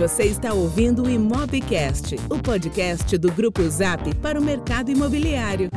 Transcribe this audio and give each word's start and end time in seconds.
Você 0.00 0.22
está 0.22 0.54
ouvindo 0.54 1.02
o 1.02 1.10
Imobcast, 1.10 2.16
o 2.30 2.38
podcast 2.38 3.18
do 3.18 3.30
Grupo 3.30 3.60
Zap 3.68 4.14
para 4.14 4.40
o 4.40 4.42
mercado 4.42 4.90
imobiliário. 4.90 5.68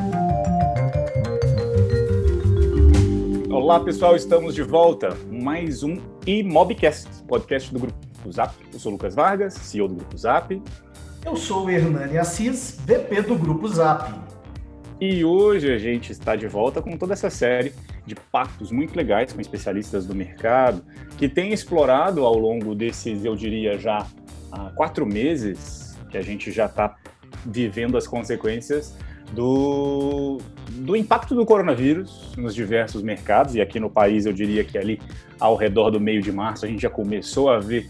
Olá 3.52 3.82
pessoal, 3.82 4.16
estamos 4.16 4.56
de 4.56 4.64
volta. 4.64 5.10
Mais 5.30 5.84
um 5.84 5.98
Imobcast, 6.26 7.10
podcast 7.28 7.74
do 7.74 7.82
Grupo 7.82 8.32
Zap. 8.32 8.56
Eu 8.72 8.80
sou 8.80 8.94
Lucas 8.94 9.14
Vargas, 9.14 9.56
CEO 9.56 9.90
do 9.90 9.96
Grupo 9.96 10.18
Zap. 10.18 10.64
Eu 11.26 11.36
sou 11.36 11.66
o 11.66 11.70
Hernani 11.70 12.18
Assis, 12.18 12.80
VP 12.86 13.24
do 13.24 13.36
Grupo 13.36 13.68
Zap. 13.68 14.10
E 15.02 15.26
hoje 15.26 15.70
a 15.70 15.78
gente 15.78 16.14
está 16.14 16.38
de 16.38 16.48
volta 16.48 16.82
com 16.82 16.96
toda 16.96 17.12
essa 17.12 17.30
série 17.30 17.74
de 18.06 18.16
pactos 18.16 18.72
muito 18.72 18.96
legais 18.96 19.32
com 19.32 19.40
especialistas 19.40 20.06
do 20.06 20.14
mercado 20.14 20.84
que 21.18 21.30
têm 21.30 21.54
explorado 21.54 22.26
ao 22.26 22.38
longo 22.38 22.76
desses, 22.76 23.24
eu 23.24 23.36
diria, 23.36 23.78
já 23.78 24.06
há 24.52 24.70
quatro 24.72 25.06
meses 25.06 25.98
que 26.10 26.18
a 26.18 26.22
gente 26.22 26.52
já 26.52 26.66
está 26.66 26.96
vivendo 27.46 27.98
as 27.98 28.06
consequências 28.06 28.96
do, 29.32 30.40
do 30.70 30.96
impacto 30.96 31.34
do 31.34 31.46
coronavírus 31.46 32.34
nos 32.38 32.54
diversos 32.54 33.02
mercados. 33.02 33.56
E 33.56 33.62
aqui 33.62 33.80
no 33.80 33.90
país, 33.90 34.26
eu 34.26 34.34
diria 34.34 34.64
que 34.64 34.78
ali 34.78 35.02
ao 35.40 35.56
redor 35.56 35.90
do 35.90 36.00
meio 36.00 36.22
de 36.22 36.32
março, 36.32 36.66
a 36.66 36.68
gente 36.68 36.82
já 36.82 36.90
começou 36.90 37.50
a 37.50 37.60
ver 37.60 37.88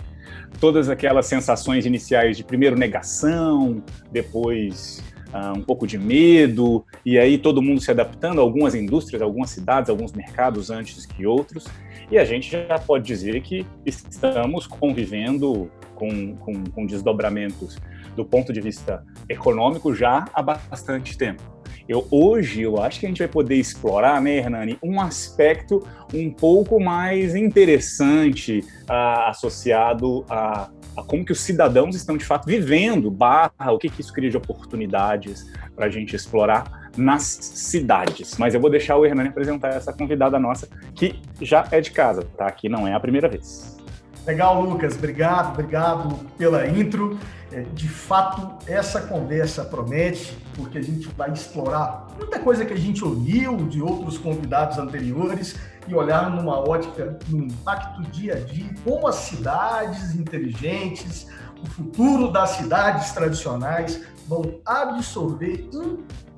todas 0.60 0.90
aquelas 0.90 1.26
sensações 1.26 1.86
iniciais 1.86 2.38
de 2.38 2.44
primeiro 2.44 2.78
negação, 2.78 3.84
depois 4.12 5.03
um 5.56 5.62
pouco 5.62 5.88
de 5.88 5.98
medo, 5.98 6.86
e 7.06 7.18
aí 7.18 7.38
todo 7.38 7.62
mundo 7.62 7.82
se 7.82 7.90
adaptando, 7.90 8.40
algumas 8.40 8.76
indústrias, 8.76 9.22
algumas 9.22 9.50
cidades, 9.50 9.90
alguns 9.90 10.14
mercados 10.14 10.70
antes 10.70 11.06
que 11.06 11.26
outros, 11.26 11.66
e 12.12 12.18
a 12.18 12.26
gente 12.26 12.52
já 12.52 12.78
pode 12.78 13.06
dizer 13.06 13.42
que 13.42 13.66
estamos 13.86 14.68
convivendo 14.68 15.72
com, 15.96 16.36
com, 16.38 16.64
com 16.66 16.86
desdobramentos 16.86 17.78
do 18.16 18.24
ponto 18.24 18.54
de 18.54 18.62
vista 18.62 19.04
econômico 19.28 19.94
já 19.94 20.26
há 20.34 20.42
bastante 20.42 21.18
tempo. 21.18 21.42
Eu, 21.88 22.08
hoje 22.10 22.62
eu 22.62 22.82
acho 22.82 23.00
que 23.00 23.06
a 23.06 23.10
gente 23.10 23.20
vai 23.20 23.28
poder 23.28 23.56
explorar, 23.56 24.22
né, 24.22 24.38
Hernani, 24.38 24.78
um 24.82 25.02
aspecto 25.02 25.86
um 26.14 26.32
pouco 26.32 26.80
mais 26.80 27.36
interessante 27.36 28.64
uh, 28.84 29.28
associado 29.28 30.26
a, 30.30 30.70
a, 30.96 31.04
como 31.04 31.26
que 31.26 31.32
os 31.32 31.42
cidadãos 31.42 31.96
estão 31.96 32.16
de 32.16 32.24
fato 32.24 32.46
vivendo, 32.46 33.12
barra, 33.12 33.72
o 33.72 33.78
que, 33.78 33.90
que 33.90 34.02
isso 34.02 34.14
cria 34.14 34.30
de 34.30 34.38
oportunidades 34.38 35.52
para 35.76 35.88
a 35.88 35.90
gente 35.90 36.16
explorar 36.16 36.90
nas 36.96 37.24
cidades. 37.24 38.38
Mas 38.38 38.54
eu 38.54 38.62
vou 38.62 38.70
deixar 38.70 38.98
o 38.98 39.06
Hernani 39.06 39.30
apresentar 39.30 39.70
essa 39.70 39.92
convidada 39.92 40.40
nossa, 40.40 40.68
que 40.96 41.20
já 41.42 41.68
é 41.72 41.82
de 41.82 41.92
casa, 41.92 42.24
tá? 42.38 42.50
Que 42.52 42.70
não 42.70 42.88
é 42.88 42.94
a 42.94 43.00
primeira 43.00 43.28
vez. 43.28 43.83
Legal, 44.26 44.62
Lucas. 44.62 44.96
Obrigado, 44.96 45.52
obrigado 45.54 46.16
pela 46.38 46.66
intro. 46.68 47.20
É, 47.52 47.62
de 47.74 47.88
fato, 47.88 48.58
essa 48.68 49.02
conversa 49.02 49.66
promete, 49.66 50.36
porque 50.56 50.78
a 50.78 50.82
gente 50.82 51.08
vai 51.10 51.32
explorar 51.32 52.08
muita 52.18 52.40
coisa 52.40 52.66
que 52.66 52.74
a 52.74 52.78
gente 52.78 53.04
ouviu 53.04 53.58
de 53.68 53.82
outros 53.82 54.18
convidados 54.18 54.78
anteriores 54.78 55.56
e 55.88 55.94
olhar 55.94 56.32
numa 56.32 56.58
ótica, 56.58 57.20
no 57.28 57.44
impacto 57.44 58.02
dia 58.12 58.36
a 58.36 58.40
dia, 58.40 58.74
como 58.84 59.08
as 59.08 59.16
cidades 59.16 60.16
inteligentes, 60.16 61.28
o 61.62 61.68
futuro 61.68 62.32
das 62.32 62.52
cidades 62.52 63.12
tradicionais 63.12 64.02
vão 64.28 64.60
absorver, 64.66 65.70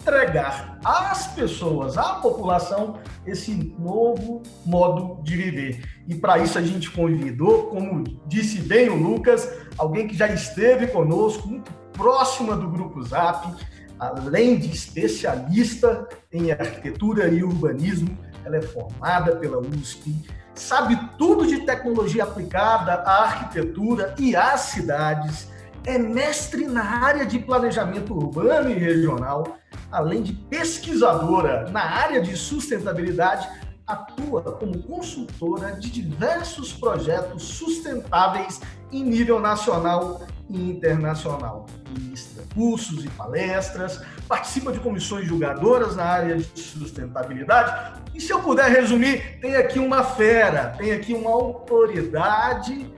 entregar 0.01 0.79
às 0.83 1.27
pessoas, 1.27 1.97
à 1.97 2.15
população, 2.15 2.99
esse 3.25 3.73
novo 3.79 4.43
modo 4.65 5.21
de 5.23 5.35
viver. 5.35 5.94
E 6.07 6.15
para 6.15 6.37
isso 6.37 6.57
a 6.57 6.61
gente 6.61 6.91
convidou, 6.91 7.67
como 7.67 8.03
disse 8.27 8.61
bem 8.61 8.89
o 8.89 8.95
Lucas, 8.95 9.51
alguém 9.77 10.07
que 10.07 10.15
já 10.15 10.27
esteve 10.27 10.87
conosco, 10.87 11.47
muito 11.47 11.71
próxima 11.93 12.55
do 12.55 12.69
Grupo 12.69 13.01
Zap, 13.03 13.55
além 13.97 14.57
de 14.57 14.69
especialista 14.71 16.07
em 16.31 16.51
arquitetura 16.51 17.27
e 17.29 17.43
urbanismo, 17.43 18.17
ela 18.43 18.57
é 18.57 18.61
formada 18.61 19.35
pela 19.37 19.59
USP, 19.59 20.13
sabe 20.53 20.99
tudo 21.17 21.47
de 21.47 21.65
tecnologia 21.65 22.23
aplicada 22.23 22.93
à 22.93 23.23
arquitetura 23.23 24.13
e 24.19 24.35
às 24.35 24.61
cidades, 24.61 25.49
é 25.85 25.97
mestre 25.97 26.65
na 26.65 26.83
área 26.83 27.25
de 27.25 27.39
planejamento 27.39 28.13
urbano 28.13 28.69
e 28.69 28.73
regional, 28.73 29.57
além 29.91 30.23
de 30.23 30.33
pesquisadora 30.33 31.69
na 31.69 31.81
área 31.81 32.21
de 32.21 32.35
sustentabilidade, 32.35 33.47
atua 33.87 34.41
como 34.41 34.81
consultora 34.83 35.73
de 35.73 35.89
diversos 35.89 36.73
projetos 36.73 37.43
sustentáveis 37.43 38.59
em 38.91 39.03
nível 39.03 39.39
nacional 39.39 40.25
e 40.49 40.69
internacional. 40.69 41.65
Ministra 41.89 42.43
cursos 42.53 43.03
e 43.03 43.09
palestras, 43.09 44.01
participa 44.27 44.71
de 44.71 44.79
comissões 44.79 45.27
julgadoras 45.27 45.95
na 45.95 46.05
área 46.05 46.37
de 46.37 46.59
sustentabilidade. 46.59 48.01
E 48.13 48.21
se 48.21 48.31
eu 48.31 48.41
puder 48.41 48.71
resumir, 48.71 49.39
tem 49.41 49.55
aqui 49.55 49.77
uma 49.77 50.03
fera, 50.03 50.69
tem 50.77 50.93
aqui 50.93 51.13
uma 51.13 51.31
autoridade 51.31 52.89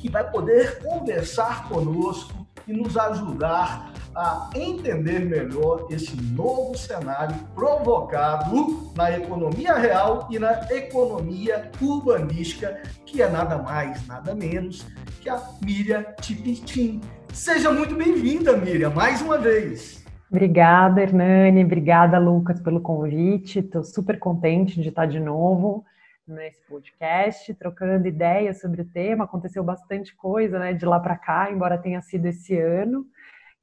que 0.00 0.10
vai 0.10 0.30
poder 0.30 0.80
conversar 0.82 1.68
conosco 1.68 2.46
e 2.68 2.72
nos 2.72 2.96
ajudar 2.96 3.92
a 4.14 4.50
entender 4.54 5.20
melhor 5.20 5.86
esse 5.90 6.16
novo 6.32 6.76
cenário 6.76 7.36
provocado 7.54 8.92
na 8.96 9.10
economia 9.12 9.74
real 9.74 10.28
e 10.30 10.38
na 10.38 10.52
economia 10.70 11.70
urbanística, 11.80 12.82
que 13.06 13.22
é 13.22 13.28
nada 13.28 13.58
mais, 13.58 14.06
nada 14.06 14.34
menos 14.34 14.86
que 15.20 15.28
a 15.28 15.40
Miriam 15.64 16.04
Tipitim. 16.20 17.00
Seja 17.32 17.70
muito 17.70 17.94
bem-vinda, 17.94 18.56
Miriam, 18.56 18.90
mais 18.90 19.22
uma 19.22 19.38
vez. 19.38 20.04
Obrigada, 20.28 21.02
Hernani. 21.02 21.64
Obrigada, 21.64 22.18
Lucas, 22.18 22.60
pelo 22.60 22.80
convite. 22.80 23.60
Estou 23.60 23.82
super 23.82 24.18
contente 24.18 24.80
de 24.80 24.88
estar 24.88 25.06
de 25.06 25.20
novo 25.20 25.84
nesse 26.26 26.60
podcast, 26.68 27.52
trocando 27.54 28.06
ideias 28.06 28.60
sobre 28.60 28.82
o 28.82 28.84
tema. 28.84 29.24
Aconteceu 29.24 29.62
bastante 29.64 30.14
coisa 30.14 30.58
né, 30.58 30.72
de 30.72 30.84
lá 30.84 31.00
para 31.00 31.16
cá, 31.16 31.50
embora 31.50 31.78
tenha 31.78 32.00
sido 32.00 32.26
esse 32.26 32.56
ano 32.56 33.04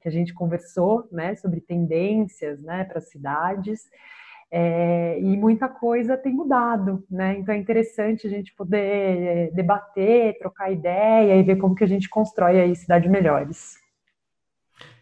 que 0.00 0.08
a 0.08 0.12
gente 0.12 0.32
conversou 0.32 1.08
né, 1.10 1.34
sobre 1.36 1.60
tendências 1.60 2.60
né, 2.62 2.84
para 2.84 2.98
as 2.98 3.08
cidades. 3.08 3.82
É, 4.50 5.20
e 5.20 5.36
muita 5.36 5.68
coisa 5.68 6.16
tem 6.16 6.32
mudado, 6.32 7.04
né? 7.10 7.36
Então 7.38 7.54
é 7.54 7.58
interessante 7.58 8.26
a 8.26 8.30
gente 8.30 8.54
poder 8.54 8.78
é, 8.78 9.50
debater, 9.50 10.38
trocar 10.38 10.72
ideia 10.72 11.36
e 11.36 11.42
ver 11.42 11.56
como 11.56 11.74
que 11.74 11.84
a 11.84 11.88
gente 11.88 12.08
constrói 12.08 12.58
aí 12.58 12.74
cidades 12.74 13.10
melhores. 13.10 13.76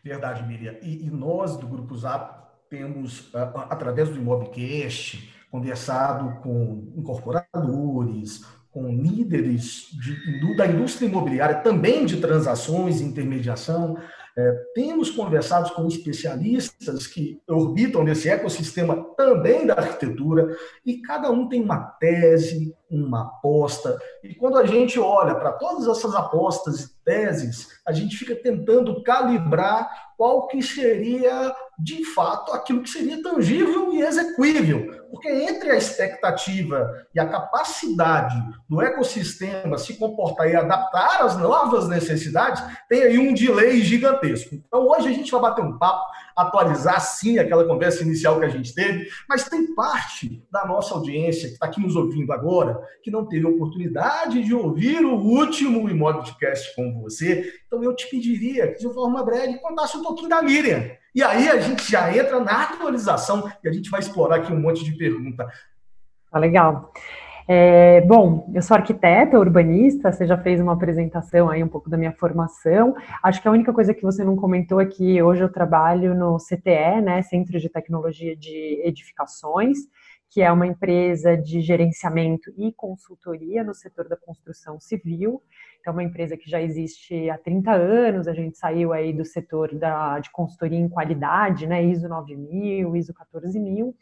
Verdade, 0.03 0.45
Miriam. 0.45 0.75
E, 0.83 1.07
e 1.07 1.11
nós 1.11 1.57
do 1.57 1.69
Grupo 1.69 1.97
Zap 1.97 2.45
temos, 2.69 3.33
através 3.35 4.09
do 4.09 4.17
Imobcast, 4.17 5.33
conversado 5.49 6.41
com 6.41 6.93
incorporadores, 6.97 8.45
com 8.71 8.89
líderes 8.89 9.89
de, 9.93 10.57
da 10.57 10.67
indústria 10.67 11.07
imobiliária, 11.07 11.57
também 11.57 12.05
de 12.05 12.21
transações 12.21 13.01
e 13.01 13.05
intermediação, 13.05 13.97
é, 14.39 14.53
temos 14.75 15.11
conversado 15.11 15.73
com 15.73 15.87
especialistas 15.89 17.07
que 17.07 17.41
orbitam 17.49 18.05
nesse 18.05 18.29
ecossistema 18.29 19.03
também 19.17 19.67
da 19.67 19.75
arquitetura, 19.75 20.55
e 20.85 21.01
cada 21.01 21.31
um 21.31 21.49
tem 21.49 21.63
uma 21.63 21.79
tese, 21.79 22.75
uma 22.91 23.23
aposta. 23.23 23.99
E 24.23 24.35
quando 24.35 24.59
a 24.59 24.67
gente 24.67 24.99
olha 24.99 25.35
para 25.35 25.53
todas 25.53 25.87
essas 25.87 26.15
apostas 26.15 26.81
e 26.81 26.97
teses, 27.05 27.69
a 27.87 27.93
gente 27.93 28.17
fica 28.17 28.35
tentando 28.35 29.03
calibrar 29.03 30.07
qual 30.17 30.47
que 30.47 30.63
seria 30.63 31.55
de 31.79 32.05
fato 32.07 32.53
aquilo 32.53 32.83
que 32.83 32.89
seria 32.89 33.23
tangível 33.23 33.93
e 33.93 34.01
execuível. 34.01 35.07
Porque 35.11 35.29
entre 35.29 35.71
a 35.71 35.77
expectativa 35.77 36.91
e 37.15 37.21
a 37.21 37.29
capacidade 37.29 38.35
do 38.69 38.81
ecossistema 38.81 39.77
se 39.77 39.95
comportar 39.95 40.51
e 40.51 40.57
adaptar 40.57 41.23
às 41.23 41.37
novas 41.37 41.87
necessidades, 41.87 42.63
tem 42.89 43.03
aí 43.03 43.19
um 43.19 43.35
delay 43.35 43.83
gigantesco. 43.83 44.55
Então 44.55 44.89
hoje 44.89 45.09
a 45.09 45.13
gente 45.13 45.31
vai 45.31 45.43
bater 45.43 45.65
um 45.65 45.79
papo, 45.79 46.05
atualizar 46.35 47.01
sim 47.01 47.39
aquela 47.39 47.65
conversa 47.65 48.03
inicial 48.03 48.39
que 48.39 48.47
a 48.47 48.51
gente 48.51 48.75
teve, 48.75 49.09
mas 49.29 49.49
tem 49.49 49.75
parte 49.75 50.43
da 50.51 50.67
nossa 50.67 50.95
audiência 50.95 51.49
que 51.49 51.55
está 51.55 51.67
aqui 51.67 51.81
nos 51.81 51.95
ouvindo 51.95 52.33
agora 52.33 52.76
que 53.03 53.11
não 53.11 53.27
teve 53.27 53.47
oportunidade 53.47 54.43
de 54.43 54.55
ouvir 54.55 55.05
o 55.05 55.17
último 55.17 55.89
Imóvelcast 55.89 56.75
com 56.75 57.01
você. 57.01 57.53
Então 57.67 57.83
eu 57.83 57.95
te 57.95 58.09
pediria 58.09 58.73
que 58.73 58.81
de 58.81 58.93
forma 58.93 59.25
breve 59.25 59.59
contasse 59.59 59.97
um 59.97 60.03
pouquinho 60.03 60.29
da 60.29 60.43
Miriam 60.43 60.91
e 61.17 61.23
aí 61.23 61.49
a 61.49 61.59
gente 61.59 61.91
já 61.91 62.15
entra 62.15 62.39
na 62.41 62.65
atualização 62.65 63.51
e 63.65 63.69
a 63.69 63.73
gente 63.73 63.89
vai 63.89 64.01
explorar 64.01 64.37
aqui 64.37 64.53
um 64.53 64.61
monte 64.61 64.85
de 64.85 64.93
pergunta. 64.93 65.49
Tá 66.31 66.39
legal. 66.39 66.93
É, 67.49 68.03
bom, 68.03 68.53
eu 68.53 68.61
sou 68.61 68.77
arquiteta, 68.77 69.39
urbanista, 69.39 70.13
você 70.13 70.27
já 70.27 70.37
fez 70.37 70.61
uma 70.61 70.75
apresentação 70.75 71.49
aí 71.49 71.63
um 71.63 71.69
pouco 71.69 71.89
da 71.89 71.97
minha 71.97 72.13
formação. 72.13 72.95
Acho 73.23 73.41
que 73.41 73.49
a 73.49 73.51
única 73.51 73.73
coisa 73.73 73.95
que 73.95 74.03
você 74.03 74.23
não 74.25 74.37
comentou 74.37 74.79
é 74.79 74.85
que 74.85 75.23
hoje 75.23 75.43
eu 75.43 75.49
trabalho 75.49 76.15
no 76.15 76.37
CTE, 76.37 77.01
né, 77.03 77.23
Centro 77.23 77.59
de 77.59 77.71
Tecnologia 77.71 78.37
de 78.37 78.83
Edificações, 78.85 79.79
que 80.31 80.43
é 80.43 80.51
uma 80.51 80.67
empresa 80.67 81.37
de 81.37 81.61
gerenciamento 81.61 82.53
e 82.57 82.73
consultoria 82.73 83.63
no 83.63 83.75
setor 83.75 84.09
da 84.09 84.17
construção 84.17 84.81
civil. 84.81 85.43
Então, 85.81 85.93
é 85.93 85.97
uma 85.97 86.03
empresa 86.03 86.37
que 86.37 86.51
já 86.51 86.61
existe 86.61 87.31
há 87.31 87.39
30 87.39 87.73
anos, 87.73 88.27
a 88.27 88.35
gente 88.35 88.59
saiu 88.59 88.93
aí 88.93 89.13
do 89.13 89.25
setor 89.25 89.75
da, 89.75 90.19
de 90.19 90.31
consultoria 90.31 90.79
em 90.79 90.89
qualidade, 90.89 91.67
né, 91.67 91.85
ISO 91.85 92.09
9000, 92.09 92.97
ISO 92.97 93.15
14000, 93.15 93.95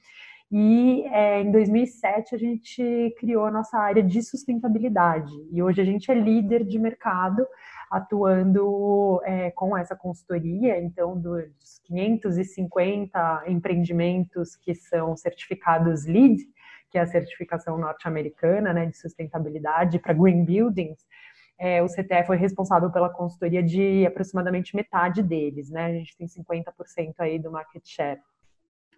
e 0.51 1.03
é, 1.09 1.43
em 1.43 1.51
2007 1.51 2.35
a 2.35 2.39
gente 2.39 3.15
criou 3.19 3.45
a 3.45 3.51
nossa 3.51 3.77
área 3.77 4.03
de 4.03 4.23
sustentabilidade. 4.23 5.33
E 5.51 5.63
hoje 5.63 5.81
a 5.81 5.85
gente 5.85 6.11
é 6.11 6.15
líder 6.15 6.65
de 6.65 6.79
mercado, 6.79 7.47
atuando 7.95 9.21
é, 9.25 9.53
com 9.53 9.77
essa 9.77 9.95
consultoria. 9.95 10.83
Então, 10.83 11.17
dos 11.17 11.81
550 11.85 13.45
empreendimentos 13.47 14.57
que 14.57 14.75
são 14.75 15.17
certificados 15.17 16.05
LEED, 16.05 16.43
que 16.91 16.99
é 16.99 17.03
a 17.03 17.07
certificação 17.07 17.79
norte-americana 17.79 18.73
né, 18.73 18.87
de 18.87 18.97
sustentabilidade 18.97 20.01
para 20.01 20.13
green 20.13 20.45
buildings, 20.45 21.07
é, 21.57 21.81
o 21.85 21.87
CTE 21.87 22.25
foi 22.27 22.37
responsável 22.37 22.91
pela 22.91 23.09
consultoria 23.09 23.63
de 23.63 24.05
aproximadamente 24.05 24.75
metade 24.75 25.23
deles, 25.23 25.71
né? 25.71 25.87
A 25.87 25.93
gente 25.93 26.17
tem 26.17 26.27
50% 26.27 27.15
aí 27.21 27.39
do 27.39 27.53
market 27.53 27.87
share. 27.87 28.21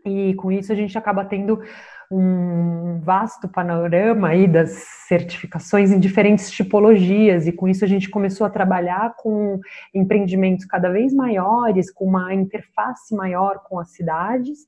E 0.07 0.33
com 0.35 0.51
isso 0.51 0.73
a 0.73 0.75
gente 0.75 0.97
acaba 0.97 1.23
tendo 1.23 1.63
um 2.11 3.01
vasto 3.01 3.49
panorama 3.49 4.29
aí 4.29 4.47
das 4.47 4.71
certificações 5.09 5.91
em 5.91 5.99
diferentes 5.99 6.51
tipologias, 6.51 7.47
e 7.47 7.53
com 7.53 7.69
isso 7.69 7.85
a 7.85 7.89
gente 7.89 8.09
começou 8.09 8.47
a 8.47 8.51
trabalhar 8.51 9.15
com 9.17 9.61
empreendimentos 9.95 10.65
cada 10.65 10.89
vez 10.89 11.13
maiores, 11.13 11.91
com 11.91 12.05
uma 12.05 12.35
interface 12.35 13.15
maior 13.15 13.61
com 13.69 13.79
as 13.79 13.91
cidades, 13.91 14.67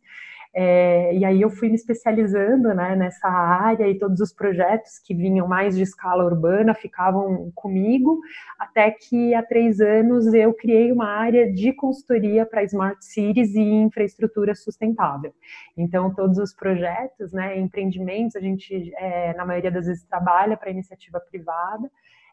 é, 0.60 1.14
e 1.14 1.25
aí 1.25 1.40
eu 1.40 1.50
fui 1.50 1.69
me 1.69 1.76
especializando 1.76 2.75
né, 2.75 2.96
nessa 2.96 3.28
área 3.28 3.87
e 3.87 3.96
todos 3.96 4.19
os 4.20 4.32
projetos 4.32 4.99
que 4.99 5.14
vinham 5.14 5.46
mais 5.46 5.76
de 5.76 5.84
escala 5.84 6.25
urbana 6.25 6.75
ficavam 6.75 7.52
comigo, 7.55 8.19
até 8.58 8.90
que 8.90 9.32
há 9.37 9.43
três 9.44 9.81
anos 9.81 10.34
eu 10.34 10.52
criei 10.52 10.90
uma 10.90 11.06
área 11.06 11.52
de 11.52 11.72
consultoria 11.72 12.44
para 12.44 12.64
Smart 12.64 13.05
Cities 13.05 13.55
e 13.55 13.60
infraestrutura 13.60 14.52
sustentável. 14.56 15.32
Então, 15.76 16.12
todos 16.12 16.38
os 16.38 16.52
projetos, 16.52 17.32
né, 17.32 17.56
empreendimentos, 17.56 18.34
a 18.34 18.40
gente, 18.40 18.93
é, 18.96 19.34
na 19.34 19.46
maioria 19.46 19.70
das 19.70 19.87
vezes, 19.87 20.02
trabalha 20.02 20.56
para 20.56 20.72
iniciativa 20.72 21.20
privada, 21.20 21.88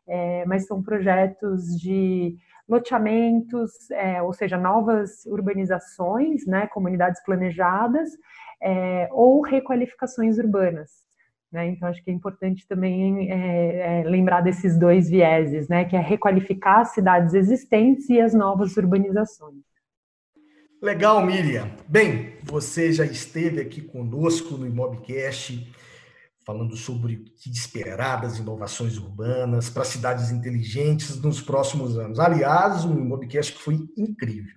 é, 0.08 0.46
mas 0.46 0.68
são 0.68 0.82
projetos 0.82 1.80
de 1.80 2.38
loteamentos, 2.68 3.90
é, 3.92 4.22
ou 4.22 4.34
seja, 4.34 4.58
novas 4.58 5.26
urbanizações, 5.26 6.46
né, 6.46 6.68
comunidades 6.68 7.24
planejadas, 7.24 8.10
é, 8.62 9.08
ou 9.12 9.42
requalificações 9.42 10.38
urbanas. 10.38 11.06
Né? 11.52 11.68
Então, 11.68 11.88
acho 11.88 12.04
que 12.04 12.10
é 12.10 12.14
importante 12.14 12.68
também 12.68 13.32
é, 13.32 14.02
é, 14.02 14.04
lembrar 14.04 14.42
desses 14.42 14.78
dois 14.78 15.10
vieses, 15.10 15.68
né, 15.68 15.86
que 15.86 15.96
é 15.96 16.00
requalificar 16.00 16.80
as 16.80 16.90
cidades 16.90 17.34
existentes 17.34 18.10
e 18.10 18.20
as 18.20 18.34
novas 18.34 18.76
urbanizações. 18.76 19.62
Legal, 20.82 21.26
Miriam. 21.26 21.70
Bem, 21.88 22.34
você 22.44 22.92
já 22.92 23.06
esteve 23.06 23.62
aqui 23.62 23.82
conosco 23.82 24.58
no 24.58 24.68
Imobcast 24.68 25.74
falando 26.46 26.78
sobre 26.78 27.16
o 27.16 27.24
que 27.24 27.50
esperar 27.50 28.22
das 28.22 28.38
inovações 28.38 28.98
urbanas 28.98 29.70
para 29.70 29.84
cidades 29.84 30.32
inteligentes 30.32 31.20
nos 31.22 31.42
próximos 31.42 31.98
anos. 31.98 32.20
Aliás, 32.20 32.86
um 32.86 33.12
webcast 33.12 33.54
que 33.54 33.62
foi 33.62 33.80
incrível. 33.98 34.54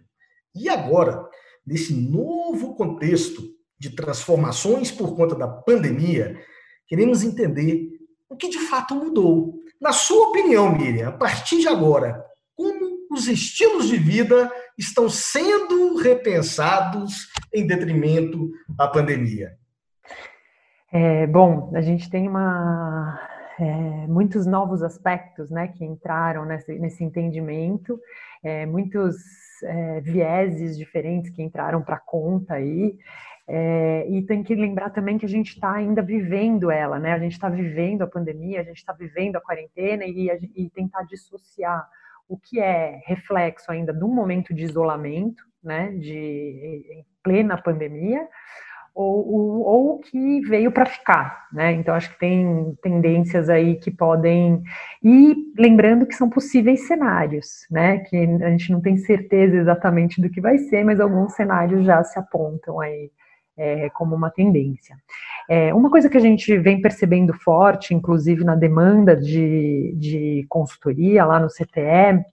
E 0.55 0.69
agora, 0.69 1.25
nesse 1.67 1.94
novo 1.94 2.75
contexto 2.75 3.43
de 3.79 3.90
transformações 3.90 4.90
por 4.90 5.17
conta 5.17 5.35
da 5.35 5.49
pandemia, 5.49 6.38
queremos 6.87 7.23
entender 7.23 7.88
o 8.29 8.37
que 8.37 8.49
de 8.49 8.58
fato 8.58 8.94
mudou. 8.94 9.58
Na 9.81 9.93
sua 9.93 10.29
opinião, 10.29 10.76
Miriam, 10.76 11.08
a 11.08 11.12
partir 11.12 11.61
de 11.61 11.69
agora, 11.69 12.23
como 12.55 13.06
os 13.11 13.29
estilos 13.29 13.88
de 13.88 13.96
vida 13.96 14.52
estão 14.76 15.08
sendo 15.08 15.96
repensados 15.96 17.29
em 17.55 17.67
detrimento 17.67 18.50
à 18.79 18.87
pandemia? 18.87 19.57
É, 20.90 21.26
bom, 21.26 21.70
a 21.75 21.81
gente 21.81 22.08
tem 22.08 22.26
uma, 22.29 23.20
é, 23.58 24.06
muitos 24.06 24.46
novos 24.46 24.82
aspectos 24.82 25.50
né, 25.50 25.69
que 25.69 25.85
entraram 25.85 26.44
nesse, 26.44 26.79
nesse 26.79 27.05
entendimento, 27.05 28.00
é, 28.43 28.64
muitos 28.64 29.17
é, 29.64 30.00
vieses 30.00 30.79
diferentes 30.79 31.31
que 31.31 31.43
entraram 31.43 31.82
para 31.82 31.99
conta 31.99 32.55
aí. 32.55 32.96
É, 33.50 34.06
e 34.08 34.23
tem 34.23 34.43
que 34.43 34.55
lembrar 34.55 34.90
também 34.90 35.17
que 35.17 35.25
a 35.25 35.29
gente 35.29 35.55
está 35.55 35.73
ainda 35.73 36.02
vivendo 36.02 36.70
ela, 36.70 36.99
né? 36.99 37.14
A 37.14 37.19
gente 37.19 37.32
está 37.32 37.49
vivendo 37.49 38.02
a 38.02 38.06
pandemia, 38.06 38.61
a 38.61 38.64
gente 38.64 38.76
está 38.76 38.93
vivendo 38.93 39.37
a 39.37 39.40
quarentena 39.40 40.05
e, 40.05 40.29
e 40.55 40.69
tentar 40.69 41.05
dissociar 41.05 41.88
o 42.29 42.37
que 42.37 42.61
é 42.61 43.00
reflexo 43.06 43.73
ainda 43.73 43.90
de 43.90 44.05
um 44.05 44.14
momento 44.14 44.52
de 44.52 44.64
isolamento, 44.64 45.43
né? 45.64 45.93
De 45.93 46.12
em 46.90 47.06
plena 47.23 47.56
pandemia, 47.56 48.29
ou, 49.00 49.62
ou, 49.64 49.98
que 50.00 50.40
veio 50.40 50.72
para 50.72 50.84
ficar, 50.84 51.46
né? 51.52 51.72
Então 51.72 51.94
acho 51.94 52.10
que 52.10 52.18
tem 52.18 52.76
tendências 52.82 53.48
aí 53.48 53.76
que 53.76 53.90
podem 53.90 54.62
e 55.02 55.36
lembrando 55.56 56.06
que 56.06 56.14
são 56.14 56.28
possíveis 56.28 56.86
cenários, 56.86 57.66
né? 57.70 57.98
Que 57.98 58.16
a 58.16 58.50
gente 58.50 58.72
não 58.72 58.80
tem 58.80 58.96
certeza 58.96 59.56
exatamente 59.56 60.20
do 60.20 60.28
que 60.28 60.40
vai 60.40 60.58
ser, 60.58 60.84
mas 60.84 60.98
alguns 60.98 61.34
cenários 61.34 61.86
já 61.86 62.02
se 62.02 62.18
apontam 62.18 62.80
aí 62.80 63.10
é, 63.56 63.88
como 63.90 64.16
uma 64.16 64.30
tendência. 64.30 64.96
É, 65.48 65.72
uma 65.72 65.90
coisa 65.90 66.08
que 66.08 66.16
a 66.16 66.20
gente 66.20 66.56
vem 66.58 66.80
percebendo 66.80 67.32
forte, 67.32 67.94
inclusive 67.94 68.44
na 68.44 68.56
demanda 68.56 69.14
de, 69.14 69.94
de 69.96 70.44
consultoria 70.48 71.24
lá 71.24 71.38
no 71.38 71.48
CTE, 71.48 72.24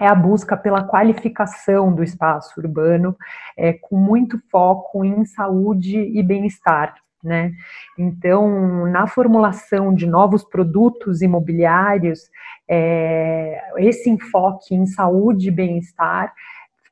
é 0.00 0.06
a 0.06 0.14
busca 0.14 0.56
pela 0.56 0.82
qualificação 0.82 1.92
do 1.94 2.02
espaço 2.02 2.60
urbano, 2.60 3.16
é, 3.56 3.72
com 3.72 3.96
muito 3.96 4.40
foco 4.50 5.04
em 5.04 5.24
saúde 5.24 5.98
e 5.98 6.22
bem-estar. 6.22 6.94
Né? 7.22 7.52
Então, 7.98 8.86
na 8.86 9.06
formulação 9.06 9.92
de 9.92 10.06
novos 10.06 10.44
produtos 10.44 11.20
imobiliários, 11.20 12.30
é, 12.68 13.60
esse 13.78 14.08
enfoque 14.08 14.74
em 14.74 14.86
saúde 14.86 15.48
e 15.48 15.50
bem-estar 15.50 16.32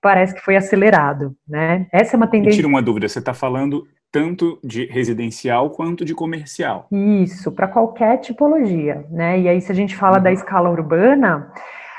parece 0.02 0.34
que 0.34 0.40
foi 0.40 0.56
acelerado. 0.56 1.34
Né? 1.48 1.86
Essa 1.92 2.14
é 2.14 2.18
uma 2.18 2.26
tendência. 2.26 2.56
Tira 2.56 2.68
uma 2.68 2.82
dúvida, 2.82 3.08
você 3.08 3.20
está 3.20 3.32
falando 3.32 3.86
tanto 4.10 4.58
de 4.64 4.86
residencial 4.86 5.70
quanto 5.70 6.04
de 6.04 6.14
comercial. 6.14 6.86
Isso, 6.90 7.52
para 7.52 7.68
qualquer 7.68 8.18
tipologia. 8.18 9.04
Né? 9.10 9.40
E 9.40 9.48
aí, 9.48 9.60
se 9.60 9.70
a 9.70 9.74
gente 9.74 9.94
fala 9.96 10.16
uhum. 10.16 10.22
da 10.22 10.32
escala 10.32 10.70
urbana 10.70 11.52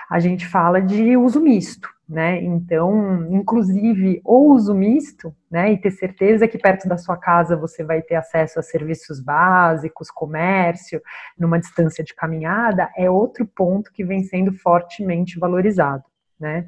a 0.09 0.19
gente 0.19 0.47
fala 0.47 0.81
de 0.81 1.17
uso 1.17 1.41
misto, 1.41 1.89
né? 2.07 2.41
Então, 2.41 3.27
inclusive, 3.29 4.21
o 4.23 4.53
uso 4.53 4.73
misto, 4.73 5.35
né? 5.51 5.73
E 5.73 5.77
ter 5.77 5.91
certeza 5.91 6.47
que 6.47 6.57
perto 6.57 6.87
da 6.87 6.97
sua 6.97 7.17
casa 7.17 7.57
você 7.57 7.83
vai 7.83 8.01
ter 8.01 8.15
acesso 8.15 8.59
a 8.59 8.63
serviços 8.63 9.19
básicos, 9.19 10.09
comércio, 10.09 11.01
numa 11.37 11.59
distância 11.59 12.03
de 12.03 12.15
caminhada, 12.15 12.89
é 12.95 13.09
outro 13.09 13.45
ponto 13.45 13.91
que 13.91 14.03
vem 14.03 14.23
sendo 14.23 14.53
fortemente 14.53 15.37
valorizado, 15.37 16.03
né? 16.39 16.65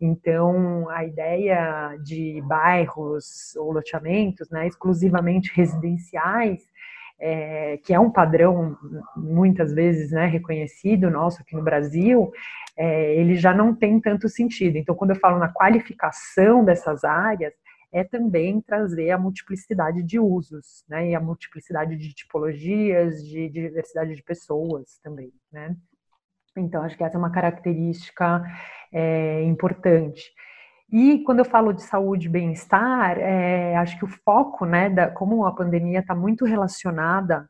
Então, 0.00 0.88
a 0.90 1.04
ideia 1.04 1.96
de 2.04 2.40
bairros 2.46 3.54
ou 3.56 3.72
loteamentos, 3.72 4.48
né, 4.48 4.68
exclusivamente 4.68 5.52
residenciais, 5.54 6.62
é, 7.20 7.78
que 7.78 7.92
é 7.92 7.98
um 7.98 8.10
padrão 8.10 8.76
muitas 9.16 9.72
vezes 9.72 10.12
né, 10.12 10.26
reconhecido 10.26 11.10
nosso 11.10 11.42
aqui 11.42 11.56
no 11.56 11.62
Brasil, 11.62 12.30
é, 12.76 13.14
ele 13.16 13.34
já 13.34 13.52
não 13.52 13.74
tem 13.74 14.00
tanto 14.00 14.28
sentido. 14.28 14.76
Então, 14.76 14.94
quando 14.94 15.10
eu 15.10 15.16
falo 15.16 15.38
na 15.38 15.48
qualificação 15.48 16.64
dessas 16.64 17.02
áreas, 17.04 17.52
é 17.90 18.04
também 18.04 18.60
trazer 18.60 19.10
a 19.10 19.18
multiplicidade 19.18 20.02
de 20.02 20.18
usos, 20.20 20.84
né, 20.88 21.10
e 21.10 21.14
a 21.14 21.20
multiplicidade 21.20 21.96
de 21.96 22.12
tipologias, 22.12 23.24
de 23.26 23.48
diversidade 23.48 24.14
de 24.14 24.22
pessoas 24.22 24.98
também, 25.02 25.32
né. 25.50 25.74
Então, 26.56 26.82
acho 26.82 26.96
que 26.96 27.04
essa 27.04 27.16
é 27.16 27.18
uma 27.18 27.30
característica 27.30 28.42
é, 28.92 29.42
importante. 29.44 30.32
E 30.90 31.18
quando 31.24 31.40
eu 31.40 31.44
falo 31.44 31.72
de 31.72 31.82
saúde 31.82 32.26
e 32.26 32.30
bem-estar, 32.30 33.18
é, 33.18 33.76
acho 33.76 33.98
que 33.98 34.04
o 34.04 34.08
foco, 34.08 34.64
né, 34.64 34.88
da, 34.88 35.10
como 35.10 35.44
a 35.44 35.54
pandemia 35.54 36.00
está 36.00 36.14
muito 36.14 36.46
relacionada, 36.46 37.48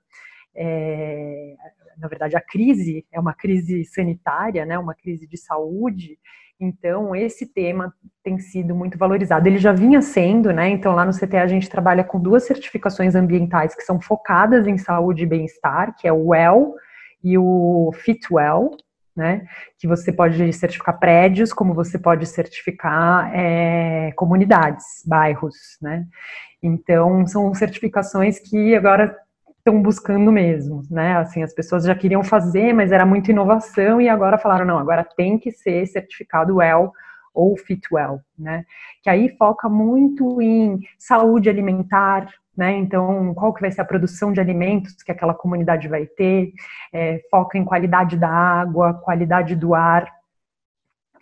é, 0.56 1.54
na 1.96 2.08
verdade, 2.08 2.36
a 2.36 2.40
crise 2.40 3.06
é 3.12 3.20
uma 3.20 3.32
crise 3.32 3.84
sanitária, 3.84 4.66
né, 4.66 4.76
uma 4.76 4.94
crise 4.94 5.26
de 5.26 5.36
saúde, 5.36 6.18
então 6.58 7.14
esse 7.14 7.46
tema 7.46 7.94
tem 8.24 8.40
sido 8.40 8.74
muito 8.74 8.98
valorizado. 8.98 9.46
Ele 9.46 9.58
já 9.58 9.72
vinha 9.72 10.02
sendo, 10.02 10.52
né, 10.52 10.68
então 10.70 10.92
lá 10.92 11.04
no 11.04 11.12
CTE 11.12 11.36
a 11.36 11.46
gente 11.46 11.70
trabalha 11.70 12.02
com 12.02 12.18
duas 12.18 12.44
certificações 12.44 13.14
ambientais 13.14 13.72
que 13.72 13.82
são 13.82 14.00
focadas 14.00 14.66
em 14.66 14.76
saúde 14.76 15.22
e 15.22 15.26
bem-estar, 15.26 15.94
que 15.96 16.08
é 16.08 16.12
o 16.12 16.28
WELL 16.28 16.74
e 17.22 17.38
o 17.38 17.92
FitWell, 17.94 18.70
né? 19.18 19.44
Que 19.76 19.88
você 19.88 20.12
pode 20.12 20.52
certificar 20.52 20.96
prédios, 20.98 21.52
como 21.52 21.74
você 21.74 21.98
pode 21.98 22.24
certificar 22.24 23.34
é, 23.34 24.12
comunidades, 24.12 25.02
bairros, 25.04 25.56
né? 25.82 26.06
Então, 26.62 27.26
são 27.26 27.52
certificações 27.52 28.38
que 28.38 28.76
agora 28.76 29.14
estão 29.58 29.82
buscando 29.82 30.30
mesmo, 30.30 30.82
né? 30.88 31.16
Assim, 31.16 31.42
as 31.42 31.52
pessoas 31.52 31.84
já 31.84 31.96
queriam 31.96 32.22
fazer, 32.22 32.72
mas 32.72 32.92
era 32.92 33.04
muita 33.04 33.32
inovação 33.32 34.00
e 34.00 34.08
agora 34.08 34.38
falaram, 34.38 34.64
não, 34.64 34.78
agora 34.78 35.04
tem 35.16 35.36
que 35.36 35.50
ser 35.50 35.84
certificado 35.86 36.56
WELL 36.56 36.92
ou 37.34 37.56
Fitwell, 37.56 38.20
né? 38.38 38.64
Que 39.02 39.10
aí 39.10 39.36
foca 39.36 39.68
muito 39.68 40.40
em 40.40 40.78
saúde 40.96 41.50
alimentar, 41.50 42.28
né? 42.58 42.76
Então, 42.76 43.32
qual 43.34 43.54
que 43.54 43.60
vai 43.60 43.70
ser 43.70 43.82
a 43.82 43.84
produção 43.84 44.32
de 44.32 44.40
alimentos 44.40 45.00
que 45.00 45.12
aquela 45.12 45.32
comunidade 45.32 45.86
vai 45.86 46.06
ter? 46.06 46.52
É, 46.92 47.20
foca 47.30 47.56
em 47.56 47.64
qualidade 47.64 48.16
da 48.16 48.28
água, 48.28 48.94
qualidade 48.94 49.54
do 49.54 49.76
ar, 49.76 50.12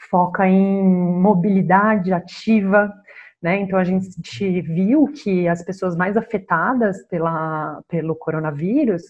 foca 0.09 0.49
em 0.49 0.83
mobilidade 0.83 2.11
ativa, 2.15 2.91
né? 3.43 3.59
Então 3.59 3.79
a 3.79 3.85
gente 3.85 4.63
viu 4.63 5.09
que 5.09 5.47
as 5.47 5.63
pessoas 5.63 5.95
mais 5.95 6.17
afetadas 6.17 7.07
pela, 7.07 7.83
pelo 7.87 8.17
coronavírus 8.17 9.03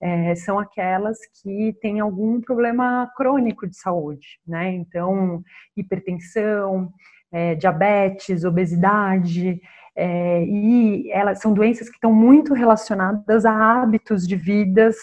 é, 0.00 0.36
são 0.36 0.60
aquelas 0.60 1.18
que 1.42 1.76
têm 1.82 1.98
algum 1.98 2.40
problema 2.40 3.10
crônico 3.16 3.66
de 3.66 3.76
saúde, 3.76 4.38
né? 4.46 4.70
Então, 4.70 5.42
hipertensão, 5.76 6.92
é, 7.32 7.56
diabetes, 7.56 8.44
obesidade, 8.44 9.60
é, 9.96 10.44
e 10.44 11.10
elas 11.10 11.40
são 11.40 11.54
doenças 11.54 11.88
que 11.88 11.96
estão 11.96 12.12
muito 12.12 12.52
relacionadas 12.52 13.46
a 13.46 13.52
hábitos 13.52 14.28
de 14.28 14.36
vidas 14.36 14.96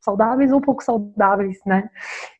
saudáveis 0.00 0.50
ou 0.50 0.60
pouco 0.60 0.82
saudáveis, 0.82 1.58
né? 1.64 1.88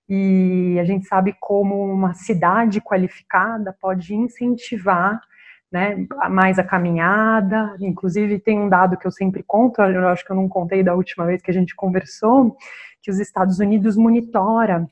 E 0.08 0.76
a 0.80 0.84
gente 0.84 1.06
sabe 1.06 1.36
como 1.38 1.84
uma 1.84 2.14
cidade 2.14 2.80
qualificada 2.80 3.76
pode 3.80 4.12
incentivar 4.12 5.20
né, 5.70 6.04
mais 6.28 6.58
a 6.58 6.64
caminhada, 6.64 7.76
inclusive 7.78 8.40
tem 8.40 8.58
um 8.58 8.68
dado 8.68 8.96
que 8.96 9.06
eu 9.06 9.12
sempre 9.12 9.44
conto, 9.44 9.80
eu 9.80 10.08
acho 10.08 10.24
que 10.24 10.32
eu 10.32 10.36
não 10.36 10.48
contei 10.48 10.82
da 10.82 10.96
última 10.96 11.24
vez 11.26 11.40
que 11.40 11.50
a 11.50 11.54
gente 11.54 11.76
conversou, 11.76 12.56
que 13.00 13.08
os 13.08 13.20
Estados 13.20 13.60
Unidos 13.60 13.96
monitora 13.96 14.84